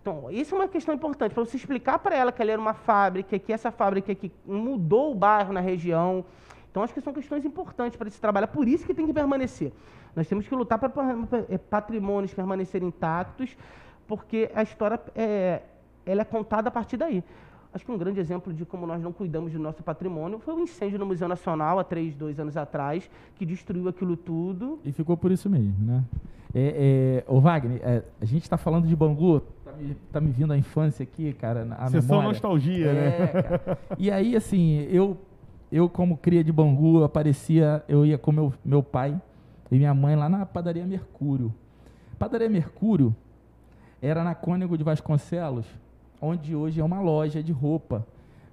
[0.00, 2.74] Então, isso é uma questão importante, para você explicar para ela que ali era uma
[2.74, 6.24] fábrica, que essa fábrica que mudou o bairro na região,
[6.74, 8.44] então, acho que são questões importantes para esse trabalho.
[8.44, 9.72] É por isso que tem que permanecer.
[10.16, 10.90] Nós temos que lutar para
[11.48, 13.56] é, patrimônios permanecerem intactos,
[14.08, 15.62] porque a história é,
[16.04, 17.22] ela é contada a partir daí.
[17.74, 20.60] Acho que um grande exemplo de como nós não cuidamos do nosso patrimônio foi o
[20.60, 24.78] incêndio no Museu Nacional, há três, dois anos atrás, que destruiu aquilo tudo.
[24.84, 26.04] E ficou por isso mesmo, né?
[26.54, 30.30] É, é, ô Wagner, é, a gente está falando de Bangu, tá me, tá me
[30.30, 32.28] vindo a infância aqui, cara, a Sessão memória.
[32.28, 33.08] nostalgia, né?
[33.08, 33.78] É, cara.
[33.98, 35.18] E aí, assim, eu
[35.74, 39.20] eu, como cria de Bangu, aparecia, eu ia com meu, meu pai
[39.72, 41.52] e minha mãe lá na padaria Mercúrio.
[42.16, 43.12] Padaria Mercúrio
[44.00, 45.66] era na Cônego de Vasconcelos,
[46.20, 48.06] onde hoje é uma loja de roupa,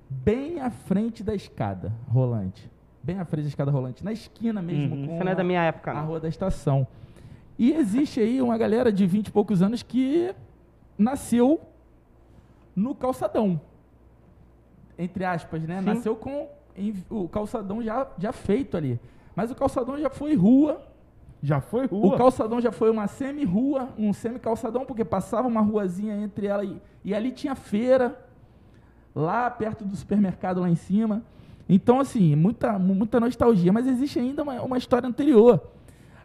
[0.10, 2.69] bem à frente da escada rolante.
[3.04, 4.95] Bem à frente da escada rolante, na esquina mesmo.
[4.95, 5.08] Uhum.
[5.08, 6.02] Com Isso não é da minha época, não.
[6.02, 6.86] A rua da estação.
[7.58, 10.34] E existe aí uma galera de 20 e poucos anos que
[10.97, 11.60] nasceu
[12.76, 13.60] no calçadão.
[14.97, 15.80] Entre aspas, né?
[15.80, 15.86] Sim.
[15.86, 16.47] Nasceu com
[17.10, 19.00] o calçadão já, já feito ali.
[19.36, 20.82] Mas o calçadão já foi rua.
[21.41, 22.15] Já foi rua?
[22.15, 26.80] O calçadão já foi uma semi-rua, um semi-calçadão, porque passava uma ruazinha entre ela e,
[27.04, 28.15] e ali tinha feira,
[29.15, 31.23] lá perto do supermercado lá em cima.
[31.67, 33.73] Então, assim, muita, muita nostalgia.
[33.73, 35.62] Mas existe ainda uma, uma história anterior.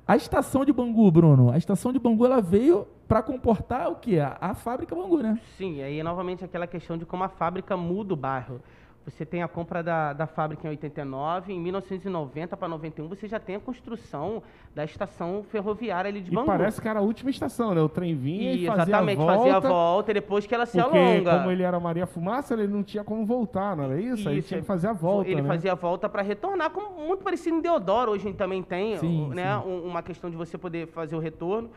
[0.06, 4.18] A estação de Bangu, Bruno, a estação de Bangu ela veio para comportar o quê?
[4.20, 5.40] A, a, fábrica Bangu, né?
[5.56, 8.60] Sim, aí novamente aquela questão de como a fábrica muda o bairro.
[9.06, 13.38] Você tem a compra da, da fábrica em 89, em 1990 para 91 você já
[13.38, 14.42] tem a construção
[14.74, 16.42] da estação ferroviária ali de Bangu.
[16.42, 17.80] E parece que era a última estação, né?
[17.80, 19.36] O trem vinha e, e fazia exatamente, a volta.
[19.38, 21.38] fazia a volta e depois que ela se porque alonga.
[21.38, 24.14] como ele era Maria Fumaça, ele não tinha como voltar, não era isso?
[24.14, 24.28] isso.
[24.28, 25.46] Aí tinha que fazer a volta, Ele né?
[25.48, 29.62] fazia a volta para retornar, como muito parecido em Deodoro, hoje também tem, sim, né?
[29.62, 29.82] Sim.
[29.84, 31.70] uma questão de você poder fazer o retorno.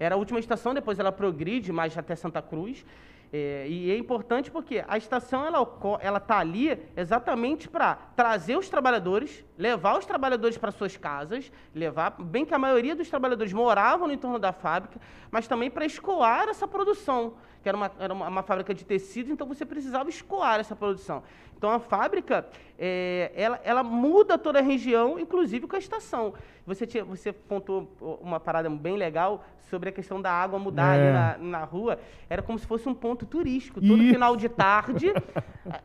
[0.00, 2.84] Era a última estação, depois ela progride mais até Santa Cruz.
[3.32, 5.66] É, e é importante porque a estação ela
[6.00, 12.10] ela tá ali exatamente para trazer os trabalhadores, levar os trabalhadores para suas casas, levar
[12.18, 16.46] bem que a maioria dos trabalhadores moravam no entorno da fábrica, mas também para escoar
[16.50, 20.60] essa produção, que era uma, era uma, uma fábrica de tecido, então você precisava escoar
[20.60, 21.22] essa produção.
[21.56, 22.44] Então a fábrica
[22.78, 26.34] é, ela, ela muda toda a região, inclusive com a estação.
[26.66, 31.00] Você tinha, você contou uma parada bem legal sobre a questão da água mudar É.
[31.00, 31.98] ali na, na rua.
[32.28, 33.80] Era como se fosse um ponto turístico.
[33.80, 34.12] Todo Isso.
[34.14, 35.12] final de tarde,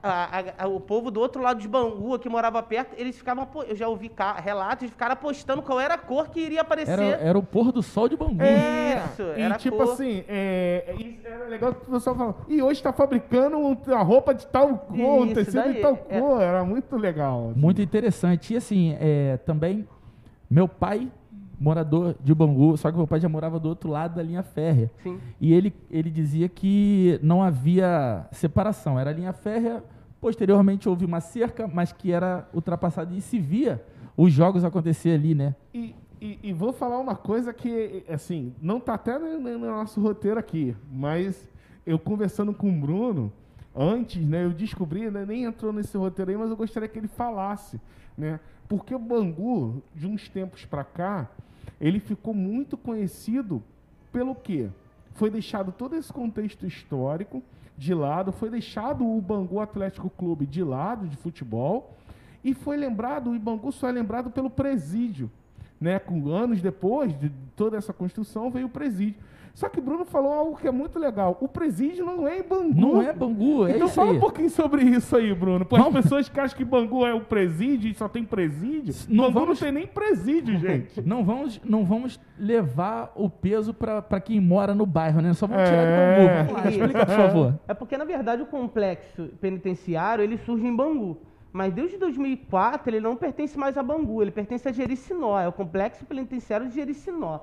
[0.03, 3.47] a- a- a- o povo do outro lado de Bangu, que morava perto, eles ficavam,
[3.67, 6.91] eu já ouvi ca- relatos de ficar apostando qual era a cor que iria aparecer.
[6.91, 8.41] Era, era o pôr do sol de Bangu.
[8.41, 9.93] É, Isso, e era tipo cor.
[9.93, 14.01] assim, é, isso era legal que o pessoal falava, e hoje tá fabricando um- a
[14.01, 16.19] roupa de tal cor, um Isso tecido de daí, tal é.
[16.19, 17.49] cor, era muito legal.
[17.51, 17.59] assim.
[17.59, 18.53] Muito interessante.
[18.53, 19.87] E assim, é, também,
[20.49, 21.11] meu pai,
[21.59, 24.91] morador de Bangu, só que meu pai já morava do outro lado da linha férrea.
[25.03, 25.19] Sim.
[25.41, 29.83] E ele, ele dizia que não havia separação, era linha férrea,
[30.21, 33.83] posteriormente houve uma cerca, mas que era ultrapassada e se via
[34.15, 35.55] os jogos acontecer ali, né?
[35.73, 40.01] E, e- e vou falar uma coisa que, assim, não tá até no, no nosso
[40.01, 41.47] roteiro aqui, mas
[41.85, 43.31] eu conversando com o Bruno,
[43.75, 47.07] antes, né, eu descobri, né, nem entrou nesse roteiro aí, mas eu gostaria que ele
[47.07, 47.79] falasse,
[48.17, 48.39] né?
[48.67, 51.29] Porque o Bangu, de uns tempos pra cá,
[51.79, 53.63] ele ficou muito conhecido
[54.11, 54.69] pelo quê?
[55.13, 57.41] Foi deixado todo esse contexto histórico
[57.77, 61.95] de lado, foi deixado o Bangu Atlético Clube de lado de futebol
[62.43, 65.29] e foi lembrado, o Ibangu só é lembrado pelo presídio,
[65.79, 65.99] né?
[65.99, 69.19] Com anos depois de toda essa construção veio o presídio.
[69.57, 71.35] Só que o Bruno falou algo que é muito legal.
[71.41, 72.79] O presídio não é em Bangu.
[72.79, 74.17] Não é Bangu, é então isso fala aí.
[74.17, 75.65] um pouquinho sobre isso aí, Bruno.
[75.65, 79.23] Para as pessoas que acham que Bangu é o presídio e só tem presídio, Não
[79.25, 81.01] Bangu vamos- não tem nem presídio, gente.
[81.01, 85.33] Não vamos, não vamos levar o peso para quem mora no bairro, né?
[85.33, 85.97] Só vamos tirar de É.
[85.97, 86.37] Bangu.
[86.51, 87.59] Vamos lá, explica, por favor.
[87.67, 91.17] É porque, na verdade, o complexo penitenciário, ele surge em Bangu.
[91.51, 95.51] Mas desde 2004, ele não pertence mais a Bangu, ele pertence a Jericinó, é o
[95.51, 97.39] complexo penitenciário de Jericinó.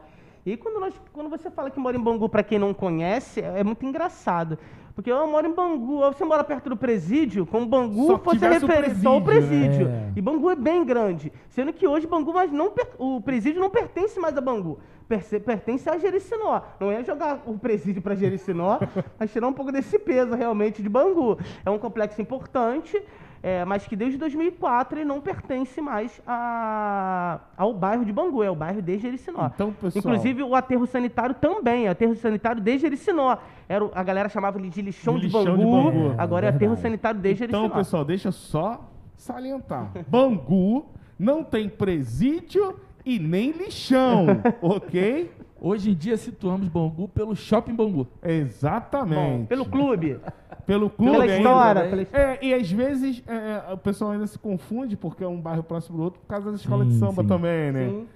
[0.47, 3.61] E quando, nós, quando você fala que mora em Bangu, para quem não conhece, é,
[3.61, 4.59] é muito engraçado.
[4.95, 9.03] Porque eu moro em Bangu, você mora perto do presídio, como Bangu Só fosse referência,
[9.03, 9.89] só o presídio, presídio.
[9.89, 10.13] né?
[10.15, 10.19] É.
[10.19, 11.33] E Bangu é bem grande.
[11.49, 14.79] Sendo que hoje Bangu, mas não o presídio não pertence mais a Bangu.
[15.09, 16.63] Pertence a Jericinó.
[16.79, 18.79] Não é jogar o presídio para Jericinó,
[19.19, 21.39] mas tirar um pouco desse peso realmente de Bangu.
[21.65, 23.03] É um complexo importante,
[23.47, 28.51] é, mas que desde 2004 ele não pertence mais a- ao bairro de Bangu, é
[28.51, 29.51] o bairro de Jericinó.
[29.55, 33.37] Então, pessoal- Inclusive o aterro sanitário também, é aterro sanitário de Jericinó.
[33.69, 36.15] Era, a galera chamava ele de lixão, de, Lixão de Bangu, Bangu.
[36.17, 37.67] agora é, É aterro sanitário de Jericinó.
[37.67, 39.91] Então, pessoal, deixa eu só salientar.
[40.09, 40.87] Bangu
[41.19, 44.25] não tem presídio e nem lixão,
[44.63, 45.31] ok?
[45.61, 48.07] Hoje em dia situamos Bangu pelo Shopping Bangu.
[48.23, 49.39] Exatamente.
[49.41, 50.19] Bom, pelo clube.
[50.67, 51.37] Pelo clube Pela ainda.
[51.37, 51.83] história.
[51.85, 51.91] né?
[51.91, 52.25] Pela história.
[52.25, 55.97] É, e às vezes é, o pessoal ainda se confunde porque é um bairro próximo
[55.99, 57.29] do outro por causa da escola de Sim, samba sim.
[57.29, 57.89] também, né?
[57.89, 58.07] Sim.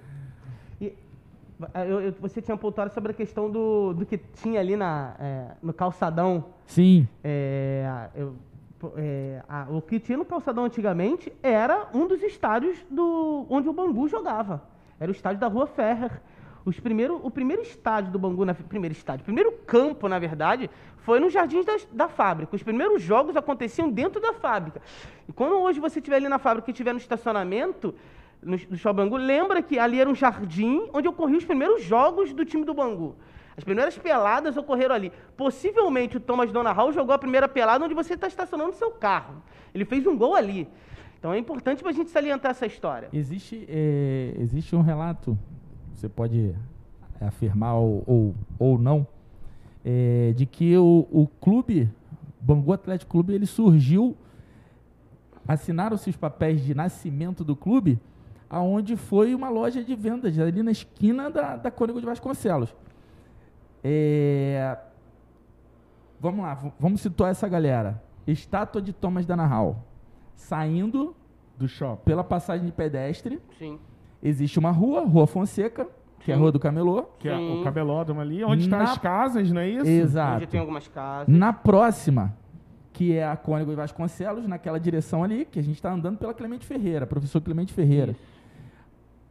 [0.81, 0.93] E,
[1.73, 5.13] ah, eu- eu- você tinha apontado sobre a questão do, do que tinha ali na,
[5.19, 6.45] é, no calçadão.
[6.65, 8.33] Sim, É, eu-
[8.95, 13.73] é, a- o que tinha no calçadão antigamente era um dos estádios do, onde o
[13.73, 14.63] Bangu jogava.
[14.99, 16.21] Era o estádio da Rua Ferrer.
[16.65, 20.69] Os primeiro, o primeiro estádio do Bangu, na, primeiro estádio, primeiro campo, na verdade,
[21.01, 22.55] foi nos jardins das- da, fábrica.
[22.55, 24.81] Os primeiros jogos aconteciam dentro da fábrica.
[25.27, 27.95] E quando hoje você estiver ali na fábrica e estiver no estacionamento,
[28.41, 32.45] no, Shopping Bangu, lembra que ali era um jardim onde ocorriam os primeiros jogos do
[32.45, 33.15] time do Bangu.
[33.57, 35.11] As primeiras peladas ocorreram ali.
[35.35, 39.43] Possivelmente o Thomas Donahal jogou a primeira pelada onde você está estacionando seu carro.
[39.73, 40.67] Ele fez um gol ali.
[41.17, 43.09] Então é importante para a gente salientar essa história.
[43.11, 45.37] existe, é, existe um relato,
[45.93, 46.55] você pode
[47.19, 49.05] afirmar ou, ou, ou não,
[49.83, 51.89] é, de que o, o clube,
[52.39, 54.15] Bangu Atlético Clube, ele surgiu,
[55.47, 57.99] assinaram-se os papéis de nascimento do clube,
[58.49, 62.75] aonde foi uma loja de vendas, ali na esquina da, da Cônigo de Vasconcelos.
[63.83, 64.77] É,
[66.19, 68.01] vamos lá, vamos situar essa galera.
[68.27, 69.83] Estátua de Thomas Danahal.
[70.35, 71.15] Saindo
[71.57, 72.03] Do shopping.
[72.05, 73.79] pela passagem de pedestre, Sim.
[74.23, 75.87] existe uma rua, Rua Fonseca,
[76.19, 76.37] que é a.
[76.37, 77.03] Rua do Camelô.
[77.19, 77.61] Que é Sim.
[77.61, 79.87] o cabelódromo ali, onde estão Na- as casas, não é isso?
[79.87, 80.35] Exato.
[80.37, 81.27] Onde tem algumas casas.
[81.27, 82.33] Na próxima,
[82.93, 86.33] que é a Cônigo e Vasconcelos, naquela direção ali, que a gente está andando pela
[86.33, 88.15] Clemente Ferreira, professor Clemente Ferreira.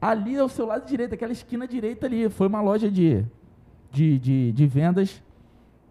[0.00, 3.24] Ali ao seu lado direito, aquela esquina direita ali, foi uma loja de,
[3.90, 5.20] de, de, de vendas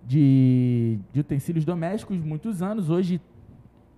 [0.05, 2.89] de, de utensílios domésticos, muitos anos.
[2.89, 3.19] Hoje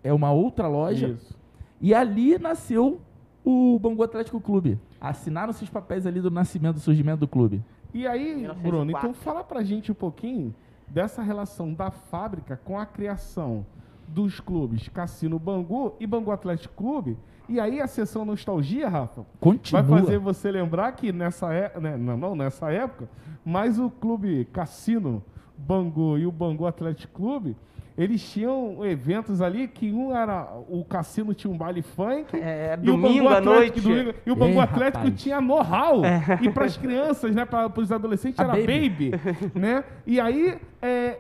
[0.04, 1.10] é uma outra loja.
[1.10, 1.38] Isso.
[1.80, 3.00] E ali nasceu
[3.44, 4.80] o Bangu Atlético Clube.
[5.00, 7.64] Assinaram-se os papéis ali do nascimento, do surgimento do clube.
[7.94, 8.62] E aí, 1904.
[8.62, 10.54] Bruno, então fala pra gente um pouquinho
[10.88, 13.66] dessa relação da fábrica com a criação
[14.08, 17.18] dos clubes Cassino Bangu e Bangu Atlético Clube.
[17.48, 19.82] E aí a sessão nostalgia, Rafa, Continua.
[19.82, 23.10] vai fazer você lembrar que nessa época, né, não, não nessa época,
[23.44, 25.24] mas o clube Cassino
[25.58, 27.58] Bangu e o Bangu Atlético Clube,
[28.00, 32.90] eles tinham eventos ali que um era o Cassino tinha um baile funk É, e
[32.90, 33.82] o domingo Bangu à noite.
[33.82, 35.22] domingo- e o Bangu Ei, Atlético rapaz.
[35.22, 36.02] tinha know-how
[36.42, 39.12] e para as crianças, né, para os adolescentes A era baby.
[39.12, 39.12] baby,
[39.54, 39.84] né?
[40.08, 41.20] E aí é,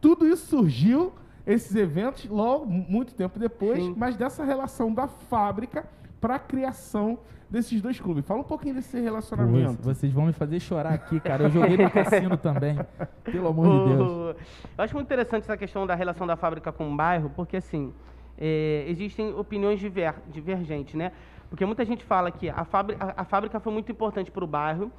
[0.00, 1.12] tudo isso surgiu
[1.44, 3.94] esses eventos logo muito tempo depois, Sim.
[3.96, 5.84] mas dessa relação da fábrica
[6.22, 7.18] para a criação
[7.50, 8.24] desses dois clubes.
[8.24, 9.82] Fala um pouquinho desse Pô, relacionamento.
[9.82, 11.42] vocês vão me fazer chorar aqui, cara.
[11.44, 12.78] Eu joguei no cassino também.
[13.24, 14.36] Pelo amor de Deus.
[14.78, 17.92] Eu acho muito interessante essa questão da relação da fábrica com o bairro, porque assim,
[18.38, 21.10] é, existem opiniões diver- divergentes, né?
[21.50, 24.46] Porque muita gente fala que a, fábri- a- a fábrica foi muito importante para o
[24.46, 24.90] bairro,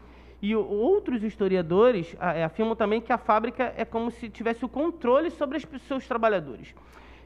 [0.42, 5.32] e outros historiadores é, afirmam também que a fábrica é como se tivesse o controle
[5.32, 6.76] sobre os seus trabalhadores.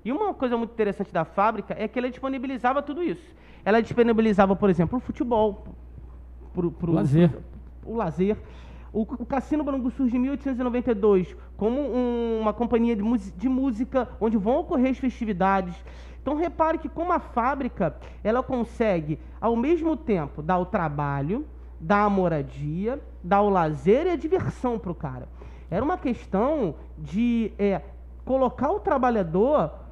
[0.08, 3.36] E uma coisa muito interessante da fábrica é que ela disponibilizava tudo isso.
[3.65, 5.65] Ela disponibilizava, por exemplo, o futebol,
[6.54, 7.30] pro, pro, Lazer.
[7.86, 8.38] o lazer.
[8.93, 13.04] O, o Cassino Bangu surge em 1892 como um- uma companhia de,
[13.36, 15.76] de música onde vão ocorrer as festividades.
[16.22, 17.93] Então repare que como a fábrica,
[18.24, 21.46] ela consegue ao mesmo tempo dar o trabalho,
[21.82, 25.28] dar a moradia, dar o lazer e a diversão para o cara.
[25.70, 27.82] Era uma questão de é,
[28.24, 29.86] colocar o trabalhador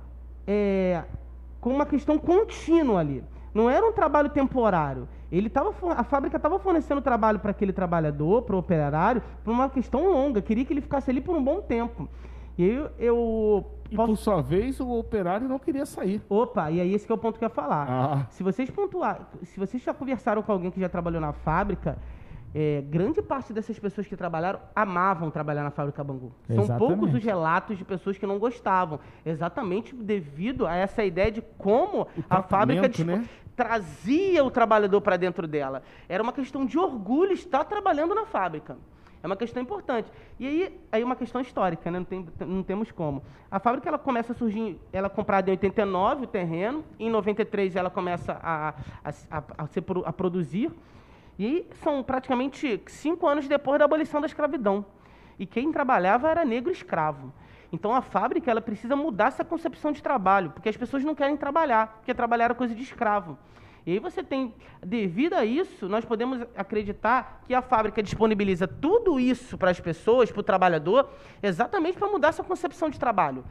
[0.47, 1.03] é,
[1.62, 3.23] com uma questão contínua ali.
[3.53, 5.08] Não era um trabalho temporário.
[5.31, 9.69] Ele tava, a fábrica estava fornecendo trabalho para aquele trabalhador, para o operário, por uma
[9.69, 10.41] questão longa.
[10.41, 12.08] Queria que ele ficasse ali por um bom tempo.
[12.58, 16.21] E eu, eu E posso- por sua vez, o operário não queria sair.
[16.29, 17.88] Opa, e aí esse que é o ponto que eu ia falar.
[17.89, 18.25] Ah.
[18.29, 21.97] Se vocês pontuar, se vocês já conversaram com alguém que já trabalhou na fábrica,
[22.57, 26.31] é, grande parte dessas pessoas que trabalharam amavam trabalhar na fábrica Bangu.
[26.47, 26.87] São Exatamente.
[26.87, 32.07] poucos os relatos de pessoas que não gostavam, exatamente devido a essa ideia de como
[32.29, 33.27] a fábrica né?
[33.57, 35.83] trazia o trabalhador para dentro dela.
[36.07, 38.77] Era uma questão de orgulho estar trabalhando na fábrica.
[39.21, 40.09] É uma questão importante.
[40.39, 41.99] E aí, aí uma questão histórica, né?
[41.99, 43.21] não, tem, não temos como.
[43.51, 47.75] A fábrica ela começa a surgir, ela é comprada em 89 o terreno, em 93
[47.75, 48.69] ela começa a,
[49.03, 50.71] a, a, a, ser a produzir.
[51.37, 54.85] E aí são praticamente cinco anos depois da abolição da escravidão.
[55.37, 57.33] E quem trabalhava era negro escravo.
[57.71, 61.35] Então a fábrica ela precisa mudar essa concepção de trabalho, porque as pessoas não querem
[61.35, 63.37] trabalhar, porque trabalhar era coisa de escravo.
[63.85, 69.19] E aí você tem, devido a isso, nós podemos acreditar que a fábrica disponibiliza tudo
[69.19, 71.09] isso para as pessoas, para o trabalhador,
[71.43, 73.45] exatamente para mudar essa concepção de trabalho.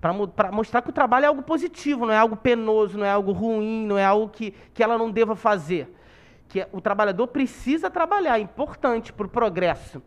[0.00, 3.32] Para mostrar que o trabalho é algo positivo, não é algo penoso, não é algo
[3.32, 5.92] ruim, não é algo que, que ela não deva fazer.
[6.50, 10.02] Que o trabalhador precisa trabalhar, é importante para o progresso.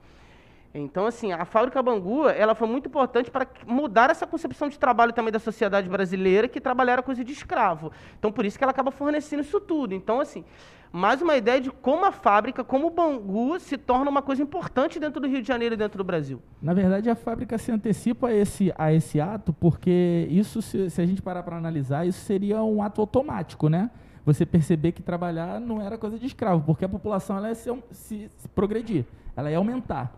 [0.75, 5.13] Então, assim, a fábrica Bangu, ela foi muito importante para mudar essa concepção de trabalho
[5.13, 7.91] também da sociedade brasileira, que trabalhar era coisa de escravo.
[8.17, 9.93] Então, por isso que ela acaba fornecendo isso tudo.
[9.93, 10.43] Então, assim,
[10.91, 14.99] mais uma ideia de como a fábrica, como o Bangu, se torna uma coisa importante
[14.99, 16.41] dentro do Rio de Janeiro e dentro do Brasil.
[16.59, 20.99] Na verdade, a fábrica se antecipa a esse, a esse ato, porque isso, se, se
[20.99, 23.91] a gente parar para analisar, isso seria um ato automático, né?
[24.25, 27.69] Você perceber que trabalhar não era coisa de escravo, porque a população ela ia se,
[27.91, 29.05] se- se progredir,
[29.35, 30.17] ela ia aumentar.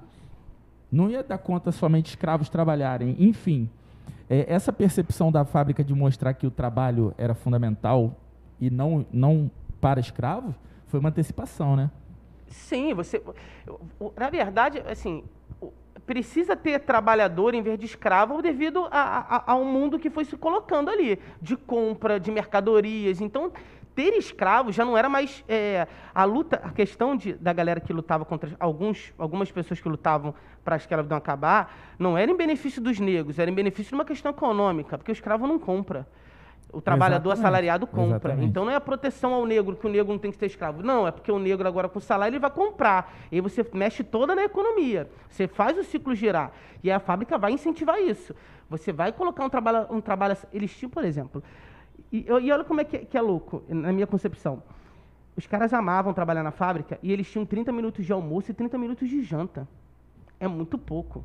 [0.92, 3.16] Não ia dar conta somente escravos trabalharem.
[3.20, 3.68] Enfim,
[4.30, 8.16] é, essa percepção da fábrica de mostrar que o trabalho era fundamental
[8.62, 9.50] e não, não
[9.82, 10.54] para escravos
[10.88, 11.90] foi uma antecipação, né?
[12.48, 13.22] Sim, você.
[14.16, 15.24] Na verdade, assim,
[16.06, 20.90] precisa ter trabalhador em vez de escravo devido a- a- mundo que foi se colocando
[20.92, 23.20] ali, de compra, de mercadorias.
[23.20, 23.52] Então,
[23.96, 27.94] ter escravo já não era mais é, a luta, a questão de, da galera que
[27.94, 32.82] lutava contra alguns, algumas pessoas que lutavam para a escravidão acabar, não era em benefício
[32.82, 36.06] dos negros, era em benefício de uma questão econômica, porque o escravo não compra.
[36.74, 37.40] O trabalhador Exatamente.
[37.40, 38.32] assalariado compra.
[38.32, 38.50] Exatamente.
[38.50, 40.84] Então não é a proteção ao negro, que o negro não tem que ser escravo.
[40.84, 43.14] Não, é porque o negro agora com salário ele vai comprar.
[43.32, 45.10] E aí você mexe toda na economia.
[45.30, 46.52] Você faz o ciclo girar.
[46.84, 48.36] E a fábrica vai incentivar isso.
[48.70, 49.88] Você vai colocar um trabalho.
[49.90, 51.42] Um trabalho eles tinham, por exemplo.
[52.20, 54.62] E, e olha como é que, que é louco, na minha concepção.
[55.36, 58.78] Os caras amavam trabalhar na fábrica e eles tinham 30 minutos de almoço e 30
[58.78, 59.68] minutos de janta.
[60.40, 61.24] É muito pouco,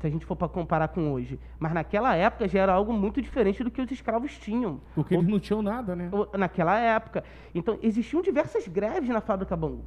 [0.00, 1.38] se a gente for para comparar com hoje.
[1.58, 4.80] Mas naquela época já era algo muito diferente do que os escravos tinham.
[4.94, 6.10] Porque eles não tinham nada, né?
[6.12, 7.24] O- naquela época.
[7.54, 9.84] Então, existiam diversas greves na fábrica Bangu.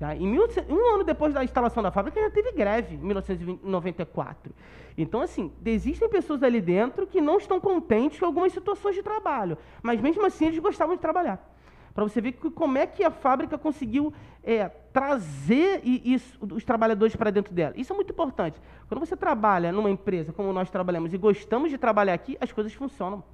[0.00, 4.52] Em 1800 um ano depois da instalação da fábrica, já teve greve, em 1994.
[4.96, 9.58] Então, assim, existem pessoas ali dentro que não estão contentes com algumas situações de trabalho.
[9.82, 11.54] Mas, mesmo assim, eles gostavam de trabalhar.
[11.94, 14.12] Para você ver que, como é que a fábrica conseguiu
[14.44, 17.74] é, trazer isso, os trabalhadores para dentro dela.
[17.76, 18.60] Isso é muito importante.
[18.88, 22.72] Quando você trabalha numa empresa como nós trabalhamos e gostamos de trabalhar aqui, as coisas
[22.72, 23.24] funcionam.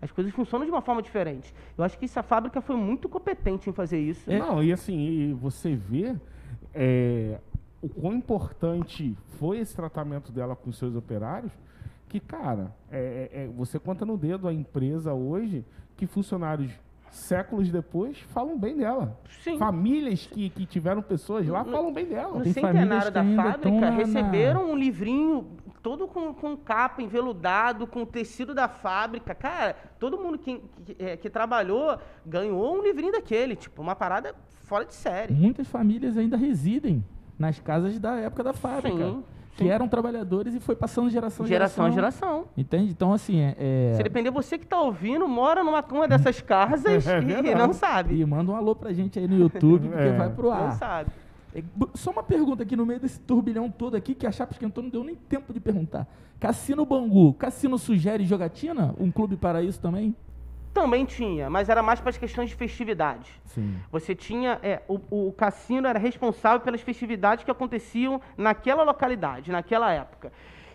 [0.00, 1.52] As coisas funcionam de uma forma diferente.
[1.76, 4.30] Eu acho que essa fábrica foi muito competente em fazer isso.
[4.30, 6.14] Não, e assim, e você vê
[6.74, 7.38] é,
[7.82, 11.52] o quão importante foi esse tratamento dela com os seus operários,
[12.08, 15.64] que, cara, é- é- é- você conta no dedo a empresa hoje
[15.96, 16.70] que funcionários
[17.10, 19.18] séculos depois falam bem dela.
[19.42, 19.58] Sim.
[19.58, 22.38] Famílias que, que tiveram pessoas lá falam bem dela.
[22.38, 25.46] No Tem centenário famílias da que ainda fábrica, receberam um livrinho
[25.82, 29.34] todo com, com capa enveludado, com tecido da fábrica.
[29.34, 33.56] Cara, todo mundo que, que, é, que trabalhou ganhou um livrinho daquele.
[33.56, 35.32] Tipo, uma parada fora de série.
[35.32, 37.04] Muitas famílias ainda residem
[37.38, 38.96] nas casas da época da fábrica.
[38.96, 39.24] Sim,
[39.56, 39.70] que sim.
[39.70, 42.28] eram trabalhadores e foi passando geração em Geração a geração.
[42.28, 42.48] geração.
[42.56, 42.92] Entende?
[42.92, 43.56] Então, assim, é.
[43.58, 47.72] é- Se depender você que tá ouvindo, mora numa uma dessas casas É e não
[47.72, 48.20] sabe.
[48.20, 50.16] E manda um alô pra gente aí no YouTube, porque É.
[50.16, 50.72] vai pro Não ar.
[50.74, 51.10] sabe.
[51.54, 51.62] É,
[51.94, 54.90] Só uma pergunta aqui no meio desse turbilhão todo aqui, que a Chapa esquentou, não
[54.90, 56.06] deu nem tempo de perguntar.
[56.38, 58.94] Cassino Bangu, Cassino sugere jogatina?
[58.98, 60.14] Um clube para isso também?
[60.72, 63.32] Também tinha, mas era mais para as questões de festividade.
[63.46, 63.74] Sim.
[63.90, 64.60] Você tinha.
[64.62, 70.30] é, o, o cassino era responsável pelas festividades que aconteciam naquela localidade, naquela época.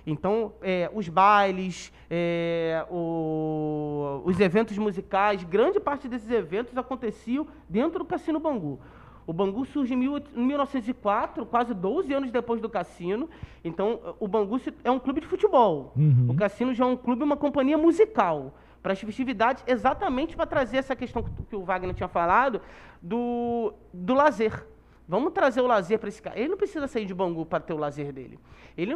[0.05, 7.99] Então, é, os bailes, é, o- os eventos musicais, grande parte desses eventos aconteciam dentro
[7.99, 8.79] do Cassino Bangu.
[9.25, 13.29] O Bangu surge em mil- em 1904, quase 12 anos depois do cassino.
[13.63, 15.93] Então, o Bangu é um clube de futebol.
[15.95, 16.27] Uhum.
[16.29, 18.53] O cassino já é um clube, uma companhia musical.
[18.81, 22.59] Para as festividades, exatamente para trazer essa questão que o Wagner tinha falado,
[23.01, 24.65] do, do lazer.
[25.07, 26.37] Vamos trazer o lazer para esse cara.
[26.37, 28.37] Ele não precisa sair de Bangu para ter o lazer dele.
[28.77, 28.95] Ele,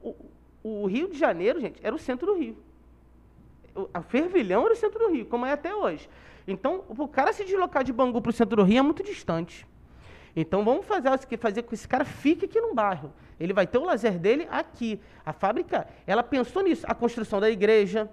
[0.00, 0.14] o,
[0.62, 2.56] o Rio de Janeiro, gente, era o centro do Rio.
[3.74, 6.08] O- A Fervilhão era o centro do Rio, como é até hoje.
[6.46, 9.66] Então, o cara se deslocar de Bangu para o centro do Rio é muito distante.
[10.36, 13.12] Então, vamos fazer, fazer com que esse cara fique aqui no bairro.
[13.38, 15.00] Ele vai ter o lazer dele aqui.
[15.24, 16.84] A fábrica, ela pensou nisso.
[16.88, 18.10] A construção da igreja.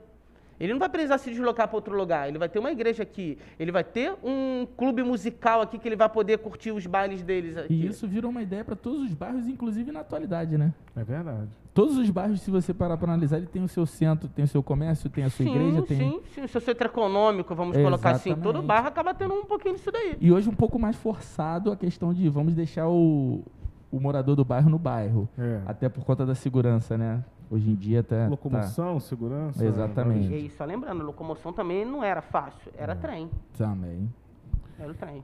[0.60, 2.28] Ele não vai precisar se deslocar para outro lugar.
[2.28, 3.38] Ele vai ter uma igreja aqui.
[3.60, 7.58] Ele vai ter um clube musical aqui que ele vai poder curtir os bailes deles
[7.58, 7.74] aqui.
[7.74, 10.72] E isso virou uma ideia para todos os bairros, inclusive na atualidade, né?
[10.96, 11.50] É verdade.
[11.74, 14.47] Todos os bairros, se você parar para analisar, ele tem o seu centro, tem o
[14.47, 15.97] seu comércio, tem a sua sim, igreja, tem.
[15.97, 16.41] sim, sim.
[16.41, 18.67] O seu centro econômico, vamos colocar assim, todo Exatamente.
[18.67, 20.17] bairro acaba tendo um pouquinho disso daí.
[20.19, 23.41] E hoje um pouco mais forçado a questão de vamos deixar o,
[23.89, 25.30] o morador do bairro no bairro.
[25.38, 25.61] É.
[25.65, 27.24] Até por conta da segurança, né?
[27.49, 28.28] Hoje em dia tá.
[28.28, 29.65] Locomoção, segurança.
[29.65, 30.30] Exatamente.
[30.30, 33.30] E aí, só lembrando, a locomoção também não era fácil, era trem.
[33.57, 34.09] tá, também.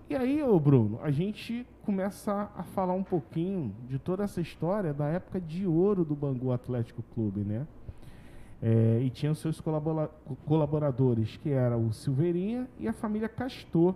[0.09, 4.93] E aí, ô Bruno, a gente começa a falar um pouquinho de toda essa história
[4.93, 7.65] da época de ouro do Bangu Atlético Clube, né?
[8.61, 10.09] É, e tinha os seus colabora-
[10.45, 13.93] colaboradores, que era o Silveirinha e a família Castor,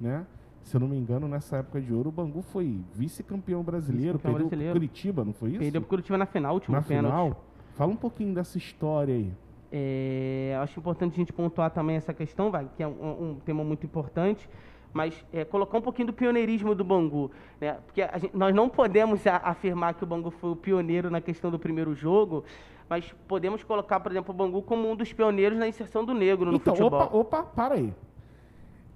[0.00, 0.26] né?
[0.62, 4.32] Se eu não me engano, nessa época de ouro, o Bangu foi vice-campeão brasileiro, Vice-campeão
[4.32, 4.72] perdeu brasileiro.
[4.74, 5.58] Curitiba, não foi isso?
[5.58, 7.12] Perdeu pro Curitiba na final, último Na pênalti.
[7.12, 7.44] final.
[7.74, 9.32] Fala um pouquinho dessa história aí.
[9.72, 13.64] É, acho importante a gente pontuar também essa questão, vai, que é um, um tema
[13.64, 14.48] muito importante,
[14.92, 17.30] mas é, colocar um pouquinho do pioneirismo do Bangu.
[17.60, 17.74] Né?
[17.86, 21.50] Porque gente- nós não podemos a- afirmar que o Bangu foi o pioneiro na questão
[21.50, 22.44] do primeiro jogo,
[22.88, 26.50] mas podemos colocar, por exemplo, o Bangu como um dos pioneiros na inserção do negro
[26.50, 27.00] no então, futebol.
[27.02, 27.92] opa, opa, para aí.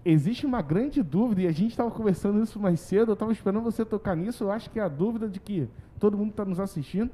[0.04, 3.62] Existe uma grande dúvida, e a gente estava conversando isso mais cedo, eu estava esperando
[3.64, 5.68] você tocar nisso, eu acho que é a dúvida de que
[5.98, 7.10] todo mundo está nos assistindo,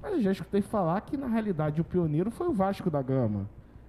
[0.00, 3.48] mas eu já escutei falar que, na realidade, o pioneiro foi o Vasco da Gama.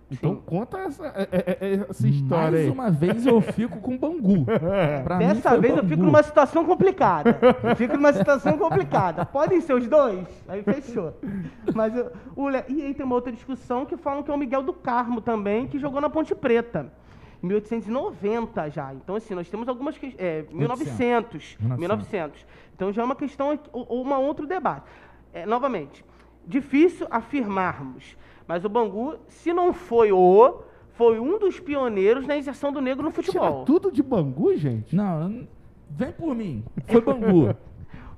[0.10, 0.42] Então, Sim.
[0.46, 2.70] conta essa, é- é- é- essa história Mais aí.
[2.70, 4.46] uma vez eu fico com Bangu.
[5.04, 5.90] Pra Dessa vez eu Bangu.
[5.90, 7.38] fico numa situação complicada.
[7.64, 9.26] Eu fico numa situação complicada.
[9.26, 10.26] Podem ser os dois?
[10.48, 11.14] Aí fechou.
[11.76, 14.64] Mas eu- o E aí tem uma outra discussão que falam que é o Miguel
[14.64, 16.90] do Carmo também, que jogou na Ponte Preta.
[17.44, 18.94] Em 1890 já.
[18.94, 20.20] Então, assim, nós temos algumas questões.
[20.26, 21.58] É, 1900.
[21.60, 21.80] 1900.
[21.80, 22.46] 1900.
[22.76, 24.86] Então já é uma questão, ou ou uma outro debate.
[25.34, 26.04] É, novamente,
[26.48, 28.16] difícil afirmarmos.
[28.48, 30.62] Mas o Bangu, se não foi o,
[30.94, 33.66] foi um dos pioneiros na inserção do negro no Tira futebol.
[33.66, 34.96] tudo de Bangu, gente?
[34.96, 35.48] Não,
[35.90, 36.64] vem por mim.
[36.88, 37.56] Foi Bangu.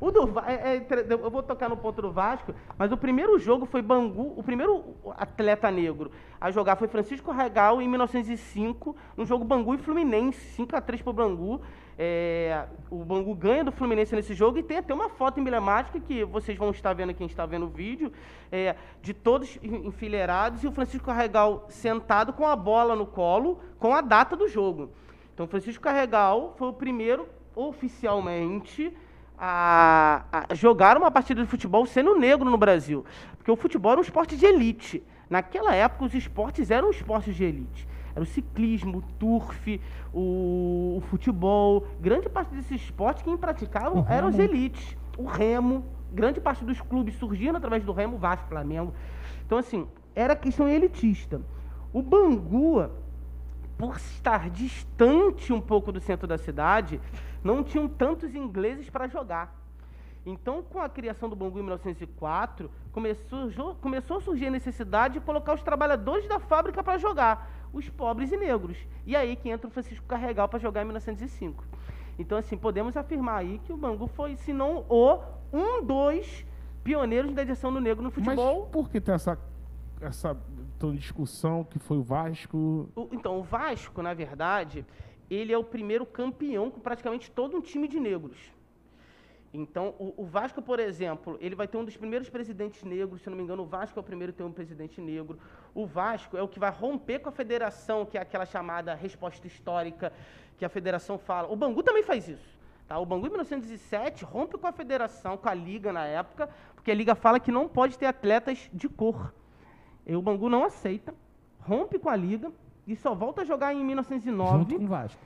[0.02, 3.66] O do é- é eu vou tocar no ponto do Vasco, mas o primeiro jogo
[3.66, 6.10] foi Bangu, o primeiro atleta negro
[6.40, 11.02] a jogar foi Francisco Regal em 1905, no jogo Bangu e Fluminense, 5 a 3
[11.02, 11.60] pro Bangu.
[12.02, 16.24] É, o Bangu ganha do Fluminense nesse jogo e tem até uma foto emblemática que
[16.24, 18.10] vocês vão estar vendo quem está vendo o vídeo,
[18.50, 23.60] é, de todos en- enfileirados e o Francisco Regal sentado com a bola no colo,
[23.78, 24.92] com a data do jogo.
[25.34, 28.96] Então, Francisco Carregal foi o primeiro oficialmente
[29.38, 33.04] a, a jogar uma partida de futebol sendo negro no Brasil.
[33.38, 35.04] Porque o futebol era um esporte de elite.
[35.30, 37.88] Naquela época, os esportes eram esportes de elite.
[38.20, 39.80] Era o ciclismo, o turf,
[40.14, 41.88] o, o futebol.
[42.02, 44.98] Grande parte desses esportes quem praticavam O eram os elites.
[45.18, 48.94] O remo, grande parte dos clubes surgindo através do remo, Vasco, Flamengo.
[49.46, 51.42] Então, assim, era questão elitista.
[51.94, 52.90] O Bangu,
[53.78, 57.00] por estar distante um pouco do centro da cidade,
[57.42, 59.58] não tinham tantos ingleses para jogar.
[60.26, 65.20] Então, com a criação do Bangu em 1904, começou, começou a surgir a necessidade de
[65.22, 68.78] colocar os trabalhadores da fábrica para jogar, os pobres e negros.
[69.06, 71.64] E aí que entra o Francisco Carregal para jogar em 1905.
[72.18, 75.20] Então, assim, podemos afirmar aí que o Bangu foi, se não o,
[75.54, 76.46] um dos
[76.84, 78.62] pioneiros da edição do negro no futebol.
[78.64, 79.38] Mas por que tem essa,
[80.02, 80.38] essa
[80.94, 82.90] discussão que foi o Vasco?
[82.96, 84.86] O- então, o Vasco, na verdade,
[85.30, 88.38] ele é o primeiro campeão com praticamente todo um time de negros.
[89.54, 93.30] Então, o, o Vasco, por exemplo, ele vai ter um dos primeiros presidentes negros, se
[93.30, 95.40] não me engano, o Vasco é o primeiro a ter um presidente negro.
[95.74, 99.48] O Vasco é o que vai romper com a federação, que é aquela chamada resposta
[99.48, 100.14] histórica
[100.58, 101.52] que a federação fala.
[101.52, 102.60] O Bangu também faz isso.
[102.88, 103.00] Tá?
[103.00, 106.96] O Bangu, em 1907, rompe com a federação, com a liga na época, porque a
[106.96, 109.34] liga fala que não pode ter atletas de cor.
[110.06, 111.14] E o Bangu não aceita,
[111.60, 112.52] rompe com a liga
[112.86, 114.58] e só volta a jogar em 1909.
[114.58, 115.22] Junto com o Vasco.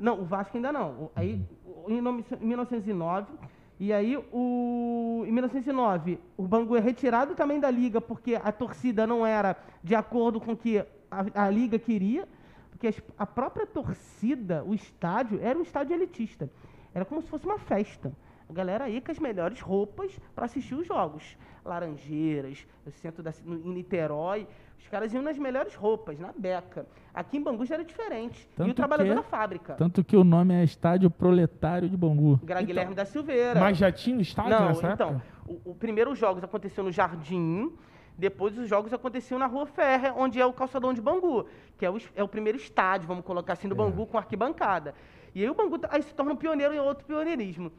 [0.00, 1.10] Não, o Vasco ainda não.
[1.14, 1.40] Aí,
[1.86, 2.00] em
[2.40, 3.32] 1909,
[3.78, 9.06] e aí o, em 1909, o Bangu é retirado também da liga porque a torcida
[9.06, 10.78] não era de acordo com o que
[11.10, 12.28] a, a liga queria,
[12.70, 16.48] porque as- a própria torcida, o estádio, era um estádio elitista.
[16.94, 18.12] Era como se fosse uma festa.
[18.48, 21.36] A galera ia com as melhores roupas para assistir os jogos.
[21.64, 24.46] Laranjeiras, no centro da, no, em Niterói,
[24.78, 26.86] os caras iam nas melhores roupas, na beca.
[27.12, 28.48] Aqui em Bangu já era diferente.
[28.52, 29.74] e Tanto o trabalhador que- da fábrica.
[29.74, 32.38] Tanto que o nome é Estádio Proletário de Bangu.
[32.42, 33.58] Gra- Guilherme da Silveira.
[33.58, 35.24] Mas já tinha estádio Não, nessa então, época?
[35.46, 37.72] o, o primeiro os jogos aconteceu no Jardim,
[38.18, 41.46] depois os jogos aconteciam na Rua Férrea, onde é o calçadão de Bangu,
[41.78, 44.94] que é o, é o primeiro estádio, vamos colocar assim, do Bangu com arquibancada.
[45.34, 47.72] E aí o Bangu tá- aí se torna um pioneiro em outro pioneirismo.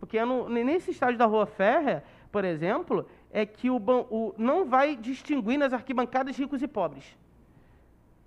[0.00, 4.66] Porque é no- nesse estádio da Rua Férrea, por exemplo, é que o, o- não
[4.66, 7.16] vai distinguir nas arquibancadas ricos e pobres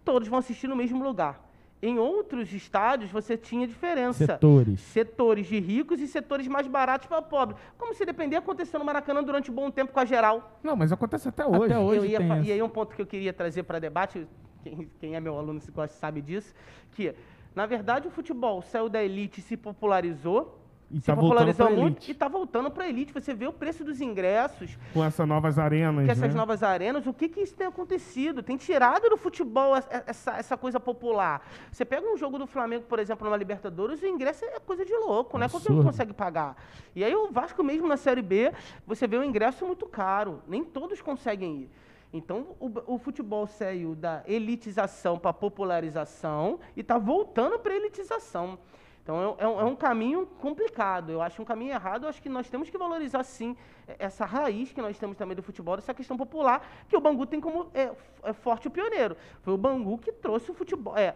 [0.03, 1.43] todos vão assistir no mesmo lugar.
[1.81, 4.23] Em outros estádios, você tinha diferença.
[4.25, 4.79] Setores.
[4.79, 7.59] Setores de ricos e setores mais baratos para pobres.
[7.77, 10.59] Como se depender, aconteceu no Maracanã durante um bom tempo com a geral.
[10.63, 11.73] Não, mas acontece até hoje.
[11.73, 14.27] Até hoje Eu ia e aí um ponto que eu queria trazer para debate,
[14.63, 16.53] quem, quem é meu aluno se gosta sabe disso,
[16.91, 17.13] que,
[17.55, 20.59] na verdade, o futebol saiu da elite e se popularizou.
[20.91, 23.11] E se tá voltando muito e está voltando para a elite.
[23.11, 26.39] Você vê o preço dos ingressos, Com essas novas arenas, que essas né?
[26.39, 28.43] novas arenas, o que, que isso tem acontecido?
[28.43, 31.41] Tem tirado do futebol es- essa, essa coisa popular.
[31.71, 34.93] Você pega um jogo do Flamengo, por exemplo, numa Libertadores, o ingresso é coisa de
[34.95, 35.83] louco, não é um que Absurdo.
[35.83, 36.55] consegue pagar.
[36.95, 38.51] E aí o Vasco mesmo na Série B,
[38.86, 41.69] você vê o ingresso muito caro, nem todos conseguem ir.
[42.13, 48.57] Então o, o futebol saiu da elitização para popularização e está voltando para elitização.
[49.05, 51.11] Então é, é um, é um caminho complicado.
[51.11, 52.03] Eu acho um caminho errado.
[52.03, 53.55] Eu acho que nós temos que valorizar sim
[53.87, 57.23] eh, essa raiz que nós temos também do futebol, essa questão popular que o Bangu
[57.27, 57.91] tem como é,
[58.23, 59.15] é forte o pioneiro.
[59.43, 61.15] Foi o Bangu que trouxe o futebol, é,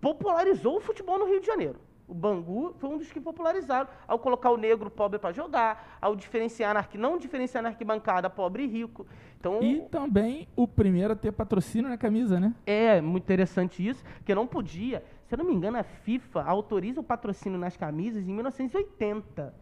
[0.00, 1.78] popularizou o futebol no Rio de Janeiro.
[2.08, 6.16] O Bangu foi um dos que popularizaram ao colocar o negro pobre para jogar, ao
[6.16, 9.06] diferenciar na não diferenciar na arquibancada pobre e rico.
[9.38, 12.54] Então E também o primeiro a ter patrocínio na camisa, né?
[12.66, 15.02] é muito interessante isso, que não podia.
[15.32, 19.54] Se eu não me engano, a FIFA autoriza o patrocínio nas camisas em 1980.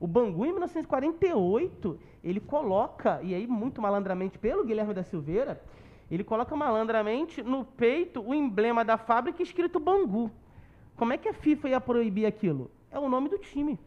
[0.00, 5.62] O Bangu, em 1948, ele coloca, e aí muito malandramente pelo Guilherme da Silveira,
[6.10, 10.28] ele coloca malandramente no peito o emblema da fábrica escrito Bangu.
[10.96, 12.68] Como é que a FIFA ia proibir aquilo?
[12.90, 13.78] É o nome do time.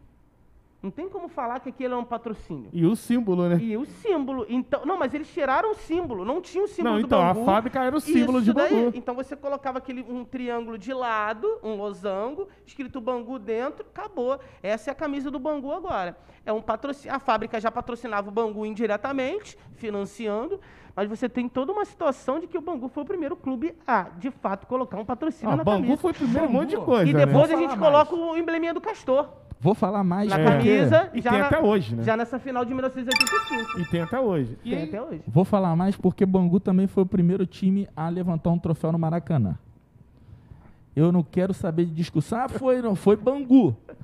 [0.86, 2.70] Não tem como falar que aquilo é um patrocínio.
[2.72, 3.58] E o símbolo, né?
[3.60, 7.02] E o símbolo, então, não, mas eles tiraram o símbolo, não tinha o símbolo Não,
[7.02, 7.44] do então, a Bangu.
[7.44, 8.70] fábrica era o símbolo Isso de daí.
[8.72, 8.92] Bangu.
[8.96, 14.40] Então você colocava aquele um triângulo de lado, um losango, escrito Bangu dentro, acabou.
[14.62, 16.16] Essa é a camisa do Bangu agora.
[16.46, 17.16] É um patrocínio.
[17.16, 20.60] A fábrica já patrocinava o Bangu indiretamente, financiando,
[20.96, 24.04] mas você tem toda uma situação de que o Bangu foi o primeiro clube a,
[24.20, 25.98] de fato, colocar um patrocínio Ah, na Bangu camisa.
[26.02, 26.86] foi primeiro um monte de Bangu.
[26.86, 27.26] coisa, E né?
[27.26, 27.80] depois a Vou gente mais.
[27.92, 29.28] coloca o embleminha do Castor
[29.60, 31.10] Vou falar mais na porque- camisa.
[31.14, 32.04] E já tem na- até hoje, né?
[32.04, 33.80] Já nessa final de 1985.
[33.80, 34.58] E tem até hoje.
[34.64, 35.22] E Tem até hoje.
[35.28, 39.00] Vou falar mais porque Bangu também foi o primeiro time a levantar um troféu no
[39.00, 39.58] Maracanã.
[40.96, 42.40] Eu não quero saber de discussão.
[42.40, 43.76] Ah, foi, não foi Bangu.
[43.88, 43.96] E aí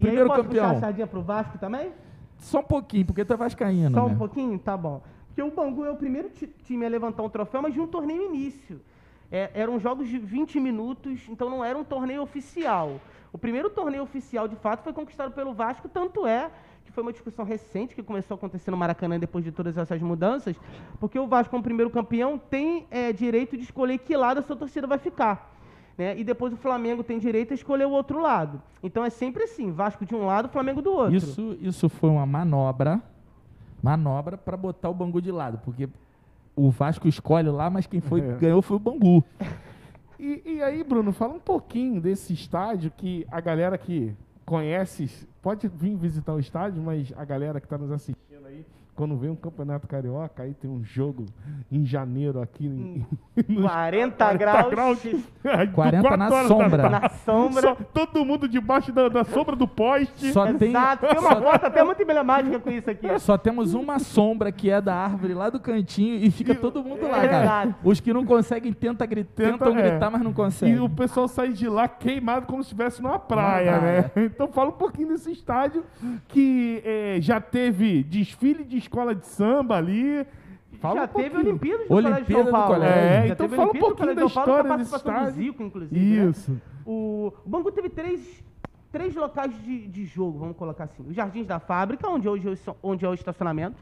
[0.00, 0.64] Primeiro posso campeão.
[0.64, 1.92] puxar a sardinha pro Vasco também?
[2.38, 4.14] Só um pouquinho, porque é vascaíno, Só né?
[4.14, 4.58] um pouquinho?
[4.58, 5.02] Tá bom.
[5.28, 7.86] Porque o Bangu é o primeiro ti- time a levantar um troféu, mas de um
[7.86, 8.80] torneio início.
[9.32, 13.00] é, eram jogos de 20 minutos, então não era um torneio oficial.
[13.34, 16.48] O primeiro torneio oficial, de fato, foi conquistado pelo Vasco, tanto é
[16.84, 20.00] que foi uma discussão recente que começou a acontecer no Maracanã depois de todas essas
[20.00, 20.54] mudanças,
[21.00, 24.54] porque o Vasco, como primeiro campeão, tem é, direito de escolher que lado a sua
[24.54, 25.52] torcida vai ficar.
[25.98, 26.16] Né?
[26.16, 28.62] E depois o Flamengo tem direito a escolher o outro lado.
[28.80, 31.16] Então é sempre assim, Vasco de um lado, Flamengo do outro.
[31.16, 33.02] Isso, isso foi uma manobra,
[33.82, 35.88] manobra para botar o Bangu de lado, porque
[36.54, 38.36] o Vasco escolhe lá, mas quem foi É.
[38.36, 39.24] ganhou foi o Bangu.
[40.18, 45.68] E, e aí, Bruno, fala um pouquinho desse estádio que a galera que conhece pode
[45.68, 48.33] vir visitar o estádio, mas a galera que está nos assistindo
[48.94, 51.26] quando vem um campeonato carioca, aí tem um jogo
[51.70, 53.04] em janeiro aqui em,
[53.48, 55.04] nos 40 graus,
[55.44, 56.88] Aí, 40 quatro na sombra.
[56.90, 57.60] na sombra.
[57.62, 60.32] Só todo mundo debaixo da, da sombra do poste.
[60.32, 63.18] Só tem, Exato, tem uma foto até muito emblemática com isso aqui.
[63.18, 67.06] só temos uma sombra que é da árvore lá do cantinho e fica todo mundo
[67.08, 67.76] lá, É cara.
[67.82, 69.90] Os que não conseguem tenta gri- Tenta, tentam é.
[69.90, 70.78] gritar, mas não E conseguem.
[70.80, 74.10] o pessoal sai de lá queimado como se estivesse numa praia, né?
[74.34, 75.84] Então fala um pouquinho desse estádio
[76.28, 80.26] que eh, já teve desfile de escola de samba ali.
[80.80, 81.36] Fala Já um teve.
[81.38, 82.74] Olimpíadas do Colégio Olimpíada São do Paulo.
[82.74, 82.98] Colégio.
[82.98, 84.90] É, Já então teve fala um Olimpíada do pouquinho da Colégio São Paulo história desse
[84.90, 85.32] do estádio.
[85.32, 86.00] Zico, inclusive.
[86.20, 86.30] né?
[86.30, 86.60] Isso.
[86.86, 88.44] O, o Bangu teve três,
[88.92, 91.02] três locais de, de jogo, vamos colocar assim.
[91.08, 93.76] Os Jardins da Fábrica, onde hoje é o- onde é o estacionamento.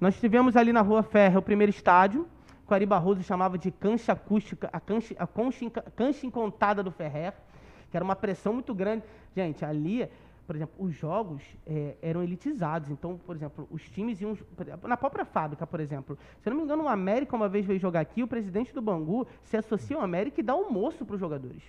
[0.00, 2.26] Nós tivemos ali na Rua Ferro o primeiro estádio,
[2.66, 6.82] que o Ari Barroso chamava de cancha acústica, a cancha, a concha, enca- cancha encontada
[6.82, 7.34] do Ferrer,
[7.90, 9.02] que era uma pressão muito grande.
[9.36, 10.08] Gente, ali,
[10.46, 12.90] por exemplo, os jogos eh, eram elitizados.
[12.90, 14.36] Então, por exemplo, os times iam.
[14.82, 16.18] Na própria fábrica, por exemplo.
[16.40, 18.82] Se eu não me engano, o América uma vez veio jogar aqui, o presidente do
[18.82, 21.62] Bangu se associa ao América e dá almoço para os jogadores.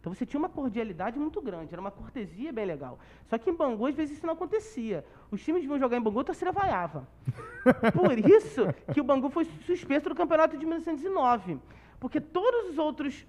[0.00, 2.98] Então você tinha uma cordialidade muito grande, era uma cortesia bem legal.
[3.26, 5.04] Só que em Bangu, às vezes, isso não acontecia.
[5.30, 7.06] Os times vinham jogar em Bangu, a torcida vaiava.
[7.94, 8.62] Por isso
[8.92, 11.58] que o Bangu foi suspenso do campeonato de 1909.
[12.00, 13.26] Porque todos os outros,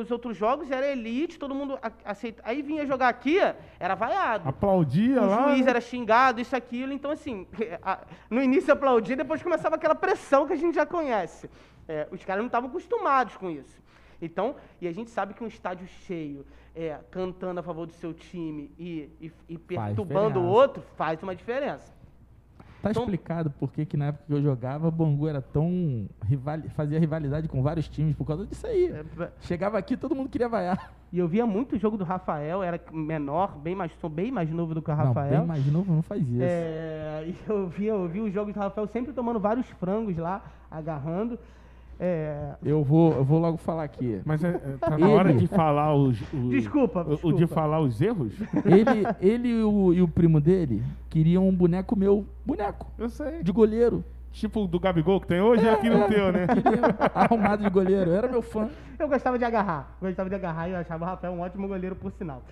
[0.00, 2.40] os outros jogos era elite, todo mundo aceita.
[2.44, 3.38] Aí vinha jogar aqui,
[3.80, 4.48] era vaiado.
[4.48, 5.48] Aplaudia O lá.
[5.48, 5.70] juiz né?
[5.70, 6.92] era xingado, isso, aquilo.
[6.92, 7.46] Então, assim,
[8.30, 11.50] no início aplaudia, depois começava aquela pressão que a gente já conhece.
[11.88, 13.82] É, os caras não estavam acostumados com isso.
[14.20, 16.46] Então, e a gente sabe que um estádio cheio,
[16.76, 21.34] é, cantando a favor do seu time e, e- e perturbando o outro, faz uma
[21.34, 21.92] diferença.
[22.82, 26.08] Tá Então- explicado por que na época que eu jogava, o Bangu era tão
[26.74, 28.86] fazia rivalidade com vários times por causa disso aí.
[29.20, 30.92] É, Chegava aqui, todo mundo queria vaiar.
[31.12, 34.50] E eu via muito o jogo do Rafael, era menor, bem mais, sou bem mais
[34.50, 35.38] novo do que o Não, Rafael.
[35.38, 36.42] bem mais novo não faz isso.
[36.42, 40.42] É, e eu via, eu via os jogos do Rafael sempre tomando vários frangos lá,
[40.70, 41.38] agarrando.
[42.04, 44.20] É, Eu vou, eu vou logo falar aqui.
[44.24, 46.20] Mas é, é, tá na Ele- hora de falar os.
[46.32, 47.36] os- Desculpa, o- o- desculpa.
[47.38, 48.32] de falar os erros?
[48.64, 53.44] Ele, ele e, o, e o primo dele queriam um boneco meu, boneco, Eu sei.
[53.44, 54.02] de goleiro.
[54.32, 56.46] Tipo o do Gabigol que tem hoje, é aqui no teu, né?
[57.14, 58.10] Arrumado de goleiro.
[58.10, 58.68] Eu era meu fã.
[58.98, 59.94] Eu gostava de agarrar.
[60.00, 62.42] Gostava de agarrar e eu achava o Rafael um ótimo goleiro, por sinal.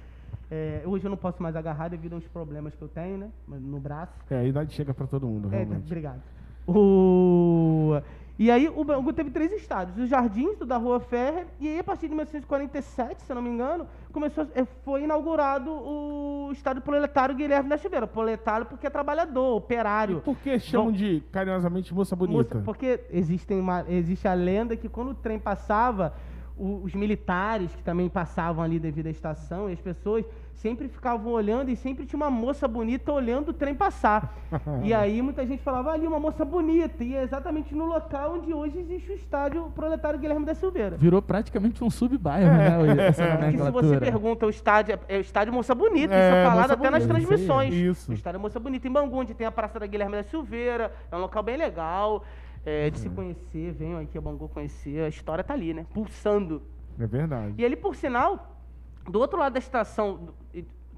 [0.48, 3.28] É, hoje eu não posso mais agarrar devido a uns problemas que eu tenho, né?
[3.48, 4.12] No braço.
[4.30, 5.86] É, a idade chega pra todo mundo, É, realmente.
[5.86, 6.20] obrigado.
[6.68, 8.00] O...
[8.40, 9.98] E aí o Bangu teve três estádios.
[9.98, 13.42] Os Jardins, do da Rua Ferrer, e aí a partir de 1947, se eu não
[13.42, 18.06] me engano, começou, eh, foi inaugurado o estádio proletário Guilherme da Silveira.
[18.06, 20.22] Proletário porque é trabalhador, operário.
[20.22, 22.54] Por que chamam Bom- de carinhosamente moça bonita?
[22.54, 26.14] Moça, porque existem uma, existe a lenda que quando o trem passava,
[26.56, 30.24] o- os militares que também passavam ali devido à estação, e as pessoas
[30.60, 34.36] sempre ficavam olhando e sempre tinha uma moça bonita olhando o trem passar.
[34.84, 38.52] e aí muita gente falava ali uma moça bonita, e é exatamente no local onde
[38.52, 40.96] hoje existe o estádio Proletário Guilherme da Silveira.
[40.96, 43.06] Virou praticamente um subbairro, né?
[43.06, 46.44] Essa Que se você pergunta o estádio, é o estádio Moça Bonita, É, isso é
[46.44, 47.74] falado até nas Bonita, transmissões.
[47.74, 48.10] isso.
[48.10, 51.16] O estádio Moça Bonita em Bangu, onde tem a Praça da Guilherme da Silveira, é
[51.16, 52.22] um local bem legal
[52.66, 55.86] é, de se conhecer, venham aqui a Bangu conhecer, a história tá ali, né?
[55.94, 56.62] Pulsando.
[56.98, 57.54] É verdade.
[57.56, 58.59] E ali, por sinal,
[59.08, 60.28] do outro lado da estação,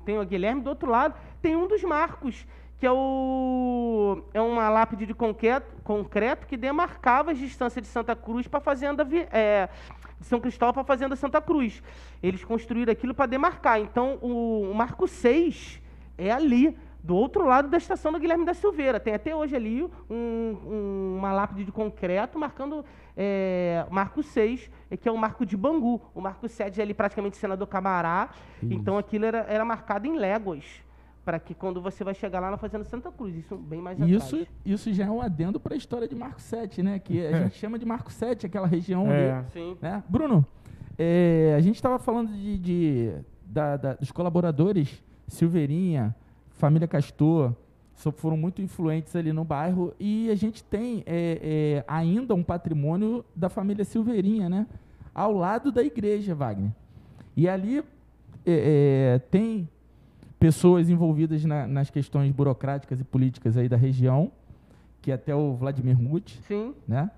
[0.04, 2.46] tem o Guilherme, do outro lado tem um dos marcos,
[2.78, 8.14] que é o é uma lápide de concreto, concreto que demarcava as distâncias de Santa
[8.16, 9.68] Cruz para a fazenda é,
[10.20, 11.82] de São Cristóvão para a fazenda Santa Cruz.
[12.22, 13.80] Eles construíram aquilo para demarcar.
[13.80, 15.80] Então, o, o marco 6
[16.18, 19.00] é ali, do outro lado da estação do Guilherme da Silveira.
[19.00, 22.84] Tem até hoje ali um- um- uma lápide de concreto marcando
[23.16, 26.00] é, Marco 6, é, que é o Marco de Bangu.
[26.14, 28.30] O Marco 7 é ali praticamente Senador Camará.
[28.62, 28.72] Isso.
[28.72, 30.64] Então aquilo era, era marcado em léguas.
[31.24, 34.34] Para que quando você vai chegar lá na Fazenda Santa Cruz, isso bem mais Isso,
[34.34, 34.48] atrás.
[34.66, 36.98] isso já é um adendo para a história de Marco 7, né?
[36.98, 39.30] Que a gente chama de Marco 7, aquela região É.
[39.34, 39.46] ali.
[39.52, 39.76] Sim.
[39.80, 40.02] né?
[40.08, 40.44] Bruno,
[40.98, 43.12] é, a gente estava falando de, de-
[43.46, 46.12] da- da- dos colaboradores, Silveirinha,
[46.50, 47.54] Família Castor,
[48.10, 53.24] foram muito influentes ali no bairro e a gente tem é, é, ainda um patrimônio
[53.36, 54.66] da família Silveirinha, né?
[55.14, 56.70] ao lado da igreja, Wagner.
[57.36, 57.82] E ali é,
[58.46, 59.68] é, tem
[60.38, 64.32] pessoas envolvidas na- nas questões burocráticas e políticas aí da região,
[65.02, 66.74] que é até o Vladimir Muti, Sim.
[66.88, 67.10] né?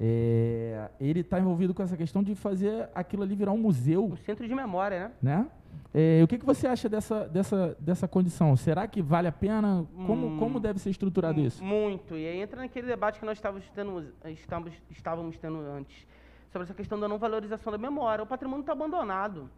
[0.00, 4.16] É, ele está envolvido com essa questão de fazer aquilo ali virar um museu, Um
[4.16, 5.36] centro de memória, né?
[5.38, 5.46] né?
[5.94, 8.56] É, o que, que você acha dessa, dessa, dessa condição?
[8.56, 9.86] Será que vale a pena?
[10.06, 10.38] Como, Hum.
[10.38, 11.62] como deve ser estruturado isso?
[11.62, 12.16] Muito.
[12.16, 16.06] E aí entra naquele debate que nós estávamos tendo, estávamos, estávamos tendo antes,
[16.50, 18.22] sobre essa questão da não valorização da memória.
[18.24, 19.50] O patrimônio está abandonado.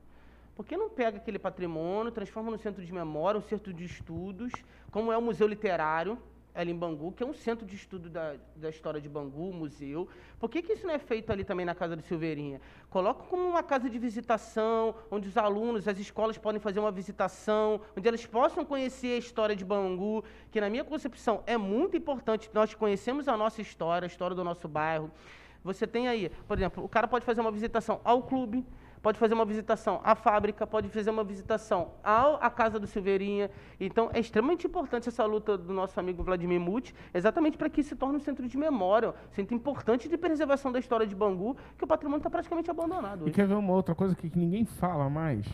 [0.56, 4.52] Por que não pega aquele patrimônio, transforma num centro de memória, um centro de estudos,
[4.90, 6.18] como é o Museu Literário,
[6.54, 10.08] ali em Bangu, que é um centro de estudo da, da história de Bangu, museu.
[10.38, 12.60] Por que, que isso não é feito ali também na Casa do Silveirinha?
[12.88, 17.80] Coloca como uma casa de visitação, onde os alunos, as escolas podem fazer uma visitação,
[17.96, 22.48] onde elas possam conhecer a história de Bangu, que na minha concepção é muito importante.
[22.54, 25.10] Nós conhecemos a nossa história, a história do nosso bairro.
[25.64, 28.64] Você tem aí, por exemplo, o cara pode fazer uma visitação ao clube,
[29.04, 33.50] pode fazer uma visitação à fábrica, pode fazer uma visitação ao, à casa do Silveirinha.
[33.78, 37.94] Então, é extremamente importante essa luta do nosso amigo Vladimir Muti, exatamente para que se
[37.94, 41.84] torne um centro de memória, um centro importante de preservação da história de Bangu, que
[41.84, 43.32] o patrimônio está praticamente abandonado E hoje.
[43.32, 45.46] quer ver uma outra coisa que, que ninguém fala mais?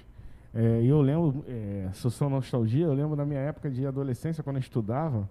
[0.54, 4.60] É, eu lembro, é, sou nostalgia, eu lembro da minha época de adolescência, quando eu
[4.60, 5.28] estudava,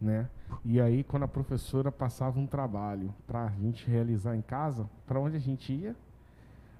[0.00, 0.28] né?
[0.64, 5.18] E aí, quando a professora passava um trabalho para a gente realizar em casa, para
[5.18, 5.96] onde a gente ia?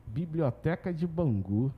[0.06, 1.72] Biblioteca de Bangu,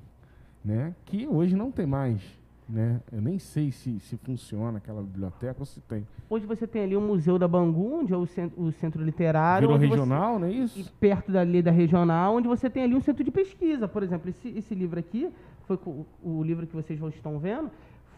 [0.65, 0.95] né?
[1.05, 2.21] Que hoje não tem mais,
[2.69, 3.01] né?
[3.13, 6.07] Eu nem sei se, se funciona aquela biblioteca ou se tem.
[6.29, 9.67] Hoje você tem ali o Museu da Bangu, onde é o centro, o centro literário.
[9.69, 10.93] Virou onde você- regional, não é e isso?
[11.01, 13.89] perto dali da regional, onde você tem ali um centro de pesquisa.
[13.89, 15.29] Por exemplo, esse, esse livro aqui,
[15.67, 17.71] foi co- o livro que vocês estão vendo,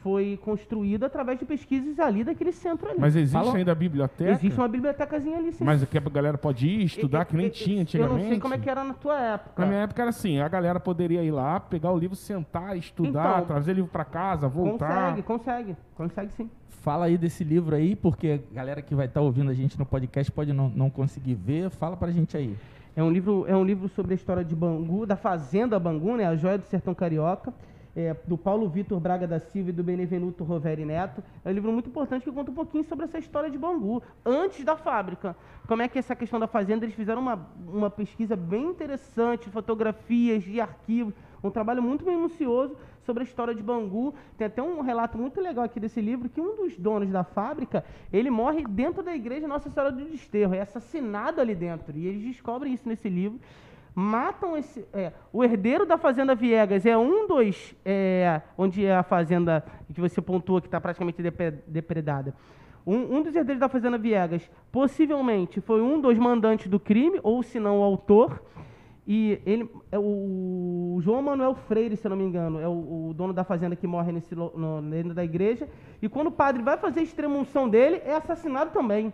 [0.02, 2.98] foi construído através de pesquisas ali daquele centro ali.
[2.98, 4.30] Mas existe Fala- ainda a biblioteca?
[4.30, 5.64] Existe uma bibliotecazinha ali, sim.
[5.64, 8.14] Mas aqui a galera pode ir estudar, que nem Eu- tinha antigamente.
[8.18, 9.62] Eu não sei como é que era na tua época.
[9.62, 13.36] Na minha época era assim, a galera poderia ir lá, pegar o livro, sentar, estudar,
[13.36, 14.88] Então, trazer livro pra casa, voltar.
[15.10, 15.76] Consegue, consegue.
[15.96, 16.50] Consegue sim.
[16.68, 19.84] Fala aí desse livro aí, porque a galera que vai estar ouvindo a gente no
[19.84, 21.68] podcast pode não, não conseguir ver.
[21.68, 22.56] Fala pra gente aí.
[22.96, 26.24] É um livro, é um livro sobre a história de Bangu, da Fazenda Bangu, né?
[26.26, 27.52] A joia do sertão carioca.
[27.94, 31.22] É, do Paulo Vitor Braga da Silva e do Benevenuto Roveri Neto.
[31.44, 34.64] É um livro muito importante que conta um pouquinho sobre essa história de Bangu, antes
[34.64, 35.36] da fábrica.
[35.66, 40.44] Como é que essa questão da fazenda, eles fizeram uma, uma pesquisa bem interessante, fotografias
[40.46, 44.14] e arquivos, um trabalho muito minucioso sobre a história de Bangu.
[44.36, 47.84] Tem até um relato muito legal aqui desse livro, que um dos donos da fábrica,
[48.12, 51.96] ele morre dentro da igreja Nossa Senhora do Desterro, é assassinado ali dentro.
[51.96, 53.40] E eles descobrem isso nesse livro
[54.00, 54.86] matam esse.
[54.92, 57.74] é, o herdeiro da Fazenda Viegas é um dos.
[57.84, 62.34] é, onde é a fazenda que você pontua que está praticamente depre- depredada.
[62.86, 67.42] Um, um dos herdeiros da Fazenda Viegas possivelmente foi um dos mandantes do crime, ou
[67.42, 68.42] se não o autor.
[69.06, 73.32] E ele é o João Manuel Freire, se não me engano, é o, o dono
[73.32, 75.68] da fazenda que morre nesse, no, dentro da igreja.
[76.00, 79.12] E quando o padre vai fazer a extremunção dele, é assassinado também.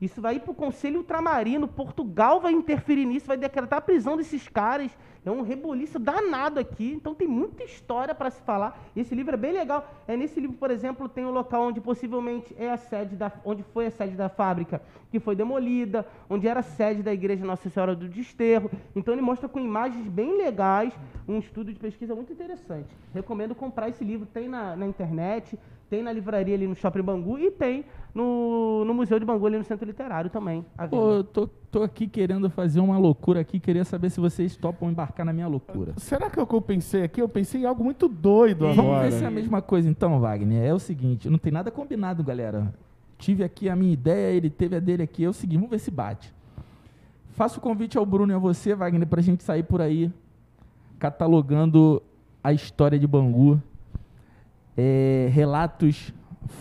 [0.00, 4.16] Isso vai ir para o Conselho Ultramarino, Portugal vai interferir nisso, vai decretar a prisão
[4.16, 4.90] desses caras.
[5.22, 8.80] É um reboliço danado aqui, então tem muita história para se falar.
[8.96, 9.86] Esse livro é bem legal.
[10.08, 13.62] É nesse livro, por exemplo, tem o local onde possivelmente é a sede da, onde
[13.62, 14.80] foi a sede da fábrica,
[15.10, 18.70] que foi demolida, onde era a sede da igreja Nossa Senhora do Desterro.
[18.96, 20.94] Então ele mostra com imagens bem legais,
[21.28, 22.88] um estudo de pesquisa muito interessante.
[23.12, 25.58] Recomendo comprar esse livro, tem na, na internet,
[25.90, 27.84] tem na livraria ali no Shopping Bangu e tem
[28.14, 30.64] no, no Museu de Bangu ali no Centro Literário também.
[30.88, 31.16] Pô, venda.
[31.16, 35.26] eu tô, tô aqui querendo fazer uma loucura aqui, queria saber se vocês topam embarcar
[35.26, 35.92] na minha loucura.
[35.96, 37.20] Será que é o que eu pensei aqui?
[37.20, 39.10] Eu pensei em algo muito doido Ih, Vamos agora.
[39.10, 40.62] ver se é a mesma coisa então, Wagner.
[40.62, 42.72] É o seguinte, não tem nada combinado, galera.
[43.18, 45.24] Tive aqui a minha ideia, ele teve a dele aqui.
[45.24, 46.32] É o seguinte, vamos ver se bate.
[47.30, 50.10] Faço o convite ao Bruno e a você, Wagner, pra gente sair por aí
[51.00, 52.00] catalogando
[52.44, 53.60] a história de Bangu.
[54.82, 56.10] É, relatos,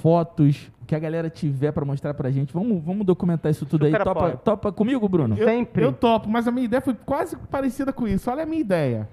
[0.01, 2.51] fotos, o que a galera tiver pra mostrar pra gente.
[2.53, 3.91] Vamos, vamos documentar isso tudo aí.
[3.91, 4.37] Super Topa, apoio.
[4.43, 5.37] topa comigo, Bruno?
[5.37, 5.83] Eu, Sempre.
[5.85, 8.29] eu topo, mas a minha ideia foi quase parecida com isso.
[8.29, 9.07] Olha a minha ideia.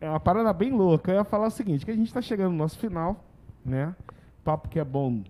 [0.00, 1.12] É uma parada bem louca.
[1.12, 3.24] Eu ia falar o seguinte, que a gente tá chegando no nosso final,
[3.64, 3.94] né?
[4.42, 5.22] Papo que é bom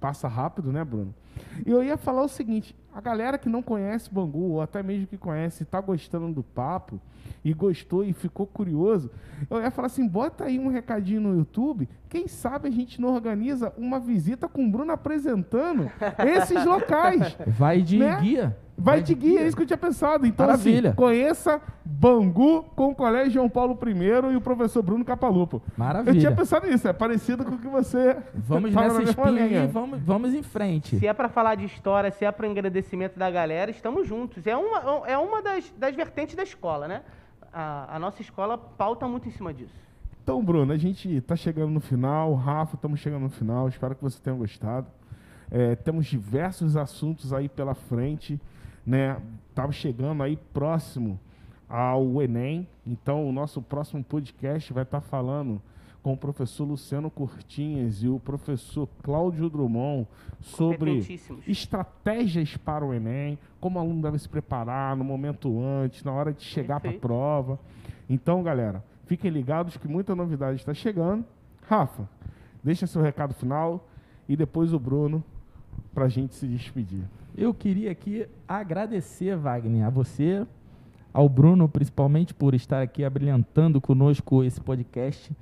[0.00, 1.14] passa rápido, né, Bruno?
[1.64, 5.06] E eu ia falar o seguinte, a galera que não conhece Bangu, ou até mesmo
[5.06, 7.00] que conhece, tá gostando do papo,
[7.44, 9.10] e gostou e ficou curioso,
[9.50, 13.14] eu ia falar assim, bota aí um recadinho no YouTube, quem sabe a gente não
[13.14, 15.90] organiza uma visita com o Bruno apresentando
[16.26, 17.36] esses locais.
[17.46, 18.18] Vai de Né?
[18.20, 18.56] guia.
[18.78, 20.26] Vai de guia, é isso que eu tinha pensado.
[20.26, 20.90] Então, Maravilha.
[20.90, 25.62] assim, conheça Bangu com o Colégio João Paulo I e o professor Bruno Capalupo.
[25.78, 26.14] Maravilha.
[26.14, 29.62] Eu tinha pensado nisso, é parecido com o que você Vamos fala nessa espinha linha.
[29.62, 30.98] aí, vamos, vamos em frente.
[30.98, 34.46] Se é para falar de história, se é para engrandecimento da galera, estamos juntos.
[34.46, 37.00] É uma, é uma das, das vertentes da escola, né?
[37.56, 39.72] a, a nossa escola pauta muito em cima disso.
[40.26, 42.34] Então, Bruno, a gente está chegando no final.
[42.34, 43.68] Rafa, estamos chegando no final.
[43.68, 44.88] Espero que você tenha gostado.
[45.48, 48.40] É, temos diversos assuntos aí pela frente,
[48.84, 49.22] né?
[49.48, 51.16] Estamos chegando aí próximo
[51.68, 52.66] ao Enem.
[52.84, 55.62] Então, o nosso próximo podcast vai estar tá falando
[56.02, 60.08] com o professor Luciano Cortinhas e o professor Cláudio Drummond
[60.40, 61.04] sobre
[61.46, 66.32] estratégias para o Enem, como o aluno deve se preparar no momento antes, na hora
[66.32, 67.60] de chegar para a prova.
[68.10, 71.24] Então, galera, fiquem ligados que muita novidade está chegando.
[71.68, 72.08] Rafa,
[72.62, 73.88] deixa seu recado final
[74.28, 75.24] e depois o Bruno
[75.94, 77.02] para a gente se despedir.
[77.36, 80.46] Eu queria aqui agradecer, Wagner, a você,
[81.12, 85.32] ao Bruno, principalmente por estar aqui abrilhantando conosco esse podcast.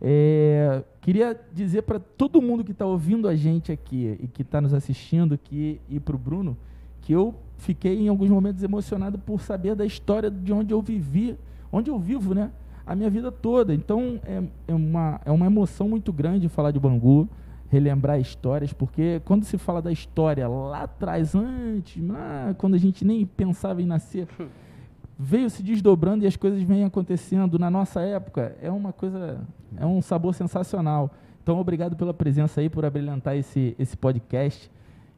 [0.00, 4.60] É, queria dizer para todo mundo que está ouvindo a gente aqui e que está
[4.60, 6.56] nos assistindo aqui e para o Bruno
[7.02, 11.36] que eu fiquei em alguns momentos emocionado por saber da história de onde eu vivi,
[11.70, 12.50] onde eu vivo, né?
[12.86, 13.74] A minha vida toda.
[13.74, 17.28] Então é, é, uma, é uma emoção muito grande falar de Bangu,
[17.68, 23.04] relembrar histórias, porque quando se fala da história lá atrás, antes, lá, quando a gente
[23.04, 24.28] nem pensava em nascer,
[25.18, 29.40] veio se desdobrando e as coisas vêm acontecendo na nossa época, é uma coisa,
[29.76, 31.10] é um sabor sensacional.
[31.42, 34.70] Então, obrigado pela presença aí, por abrilhantar esse, esse podcast.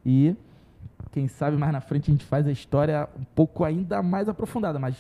[0.07, 0.35] E
[1.11, 4.79] quem sabe mais na frente a gente faz a história um pouco ainda mais aprofundada,
[4.79, 4.97] mas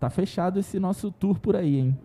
[0.00, 1.98] tá fechado esse nosso tour por aí, hein?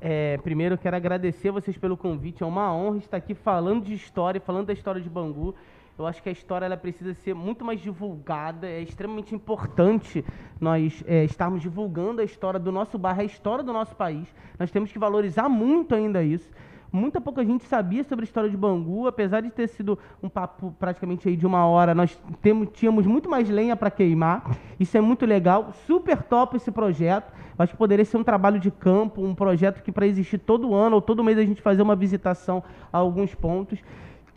[0.00, 2.42] É, primeiro, quero agradecer vocês pelo convite.
[2.42, 5.54] É uma honra estar aqui falando de história, falando da história de Bangu.
[5.96, 8.66] Eu acho que a história ela precisa ser muito mais divulgada.
[8.66, 10.24] É extremamente importante
[10.60, 14.26] nós é, estarmos divulgando a história do nosso bairro, a história do nosso país.
[14.58, 16.50] Nós temos que valorizar muito ainda isso.
[16.94, 20.72] Muita pouca gente sabia sobre a história de Bangu, apesar de ter sido um papo
[20.78, 24.56] praticamente aí de uma hora, nós temos, tínhamos muito mais lenha para queimar.
[24.78, 27.32] Isso é muito legal, super top esse projeto.
[27.58, 30.94] Acho que poderia ser um trabalho de campo, um projeto que para existir todo ano
[30.94, 33.80] ou todo mês a gente fazer uma visitação a alguns pontos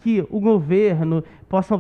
[0.02, 1.76] que o governo possa,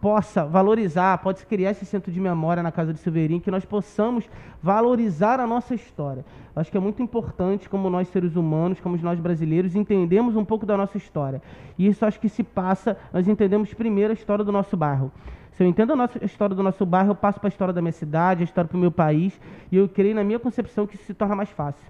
[0.00, 4.28] possa valorizar, pode criar esse centro de memória na Casa de Silveirinho, que nós possamos
[4.62, 6.24] valorizar a nossa história.
[6.56, 10.66] Acho que é muito importante, como nós seres humanos, como nós brasileiros, entendemos um pouco
[10.66, 11.42] da nossa história.
[11.78, 15.12] E isso acho que se passa, nós entendemos primeiro a história do nosso bairro.
[15.52, 17.74] Se eu entendo a, nossa, a história do nosso bairro, eu passo para a história
[17.74, 19.38] da minha cidade, a história do meu país,
[19.70, 21.84] e eu creio na minha concepção que isso se torna mais fácil.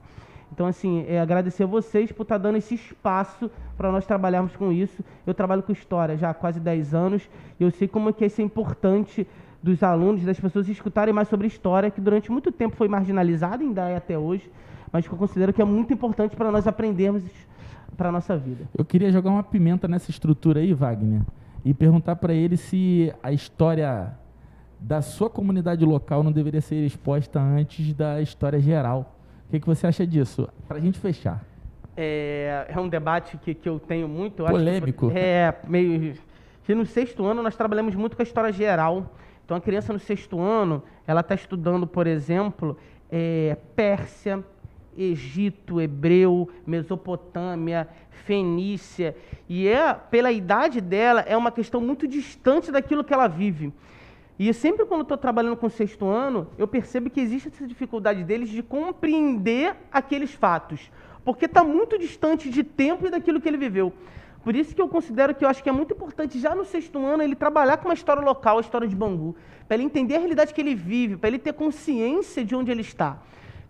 [0.53, 4.57] Então, assim, é agradecer a vocês por estar tá dando esse espaço para nós trabalharmos
[4.57, 5.05] com isso.
[5.27, 7.29] Eu trabalho com história já há quase 10 anos
[7.59, 9.27] e eu sei como é que isso é importante
[9.63, 13.89] dos alunos, das pessoas escutarem mais sobre história, que durante muito tempo foi marginalizada, ainda
[13.89, 14.51] é até hoje,
[14.93, 17.25] mas que eu considero que é muito importante para nós aprendermos
[17.97, 18.65] para a nossa vida.
[18.77, 21.23] Eu queria jogar uma pimenta nessa estrutura aí, Wagner,
[21.65, 24.13] e perguntar para ele se a história
[24.79, 29.18] da sua comunidade local não deveria ser exposta antes da história geral
[29.49, 30.47] o que, que você acha disso?
[30.69, 31.43] Para a gente fechar.
[31.97, 34.45] É, é, um debate que, que eu tenho muito.
[34.45, 35.11] Polêmico.
[35.11, 36.15] Que, é, meio.
[36.65, 39.11] Que no sexto ano nós trabalhamos muito com a história geral.
[39.43, 42.77] Então a criança no sexto ano, ela está estudando, por exemplo,
[43.11, 44.45] é, Pérsia,
[44.97, 49.17] Egito, Hebreu, Mesopotâmia, Fenícia.
[49.49, 53.73] E é, pela idade dela, é uma questão muito distante daquilo que ela vive.
[54.39, 58.23] E sempre quando estou trabalhando com o sexto ano, eu percebo que existe essa dificuldade
[58.23, 60.93] deles de compreender aqueles fatos,
[61.25, 63.93] porque está muito distante de tempo e daquilo que ele viveu.
[64.45, 67.05] Por isso que eu considero que eu acho que é muito importante já no sexto
[67.05, 69.35] ano ele trabalhar com uma história local, a história de Bangu,
[69.67, 72.83] para ele entender a realidade que ele vive, para ele ter consciência de onde ele
[72.83, 73.21] está.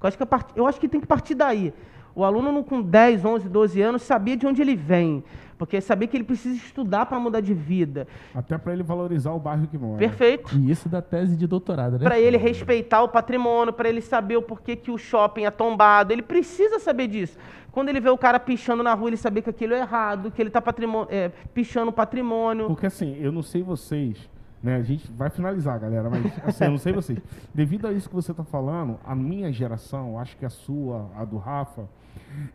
[0.00, 0.52] Eu acho que, part...
[0.54, 1.72] eu acho que tem que partir daí.
[2.14, 5.24] O aluno com 10, 11, 12 anos sabia de onde ele vem.
[5.59, 8.06] Porque saber que ele precisa estudar para mudar de vida.
[8.32, 9.98] Até para ele valorizar o bairro que mora.
[9.98, 10.56] Perfeito.
[10.56, 12.04] E isso da tese de doutorado, né?
[12.04, 16.12] Para ele respeitar o patrimônio, para ele saber o porquê que o shopping é tombado.
[16.12, 17.36] Ele precisa saber disso.
[17.72, 20.40] Quando ele vê o cara pichando na rua, ele saber que aquilo é errado, que
[20.40, 20.62] ele está
[21.11, 22.66] é, pichando o patrimônio.
[22.68, 24.28] Porque assim, eu não sei vocês,
[24.62, 24.76] né?
[24.76, 27.18] A gente vai finalizar, galera, mas assim, eu não sei vocês.
[27.52, 31.24] Devido a isso que você está falando, a minha geração, acho que a sua, a
[31.24, 31.88] do Rafa,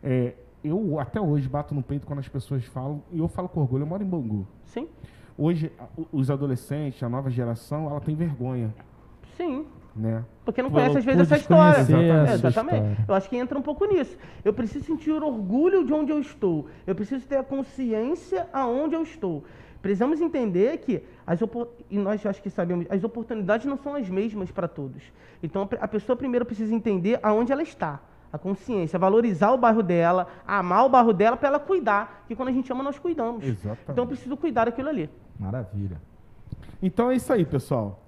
[0.02, 0.34] é,
[0.64, 3.82] eu até hoje bato no peito quando as pessoas falam, e eu falo com orgulho,
[3.82, 4.46] eu moro em Bangu.
[4.64, 4.88] Sim.
[5.36, 5.70] Hoje,
[6.10, 8.74] os adolescentes, a nova geração, ela tem vergonha.
[9.36, 9.66] Sim.
[9.94, 10.24] Né?
[10.44, 11.80] Porque não conhece, às vezes, essa história.
[11.80, 12.30] Exatamente.
[12.30, 13.04] É, exatamente.
[13.06, 14.16] Eu acho que entra um pouco nisso.
[14.44, 16.66] Eu preciso sentir orgulho de onde eu estou.
[16.86, 19.44] Eu preciso ter a consciência aonde eu estou.
[19.82, 21.40] Precisamos entender que, as
[21.90, 25.02] e nós acho que sabemos, as oportunidades não são as mesmas para todos.
[25.42, 28.00] Então, a pessoa primeiro precisa entender aonde ela está
[28.34, 32.48] a consciência, valorizar o bairro dela, amar o bairro dela para ela cuidar, que quando
[32.48, 33.44] a gente ama nós cuidamos.
[33.44, 33.84] Exatamente.
[33.88, 35.08] Então eu preciso cuidar daquilo ali.
[35.38, 36.00] Maravilha.
[36.82, 38.02] Então é isso aí, pessoal.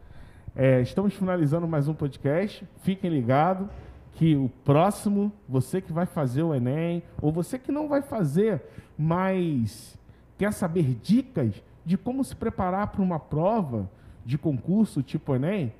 [0.56, 2.66] É, estamos finalizando mais um podcast.
[2.78, 3.68] Fiquem ligados
[4.14, 8.60] que o próximo, você que vai fazer o Enem, ou você que não vai fazer,
[8.98, 9.96] mas
[10.36, 13.88] quer saber dicas de como se preparar para uma prova
[14.24, 15.72] de concurso tipo Enem,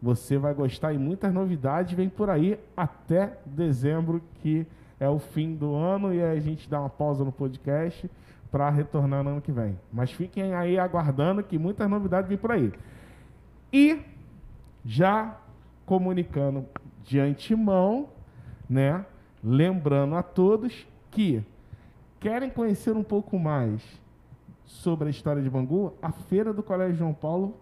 [0.00, 4.66] você vai gostar e muitas novidades vêm por aí até dezembro, que
[5.00, 8.10] é o fim do ano, e a gente dá uma pausa no podcast
[8.50, 9.78] para retornar no ano que vem.
[9.92, 12.72] Mas fiquem aí aguardando que muitas novidades vêm por aí.
[13.72, 14.00] E
[14.84, 15.38] já
[15.84, 16.64] comunicando
[17.02, 18.08] de antemão,
[18.68, 19.04] né?
[19.42, 21.42] Lembrando a todos que
[22.18, 23.82] querem conhecer um pouco mais
[24.64, 27.56] sobre a história de Bangu, a feira do Colégio João Paulo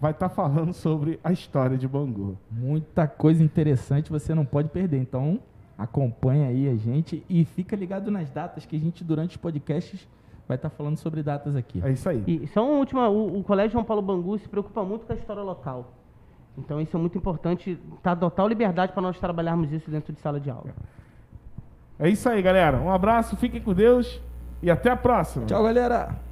[0.00, 2.36] vai estar tá falando sobre a história de Bangu.
[2.50, 4.98] Muita coisa interessante você não pode perder.
[4.98, 5.40] Então,
[5.76, 10.06] acompanha aí a gente e fica ligado nas datas que a gente durante os podcasts
[10.46, 11.82] vai estar tá falando sobre datas aqui.
[11.84, 12.22] É isso aí.
[12.26, 15.16] E só uma última, o, o Colégio João Paulo Bangu se preocupa muito com a
[15.16, 15.92] história local.
[16.56, 20.40] Então isso é muito importante, tá total liberdade para nós trabalharmos isso dentro de sala
[20.40, 20.70] de aula.
[21.98, 22.78] É isso aí, galera.
[22.78, 24.20] Um abraço, fiquem com Deus
[24.62, 25.46] e até a próxima.
[25.46, 26.25] Tchau, galera.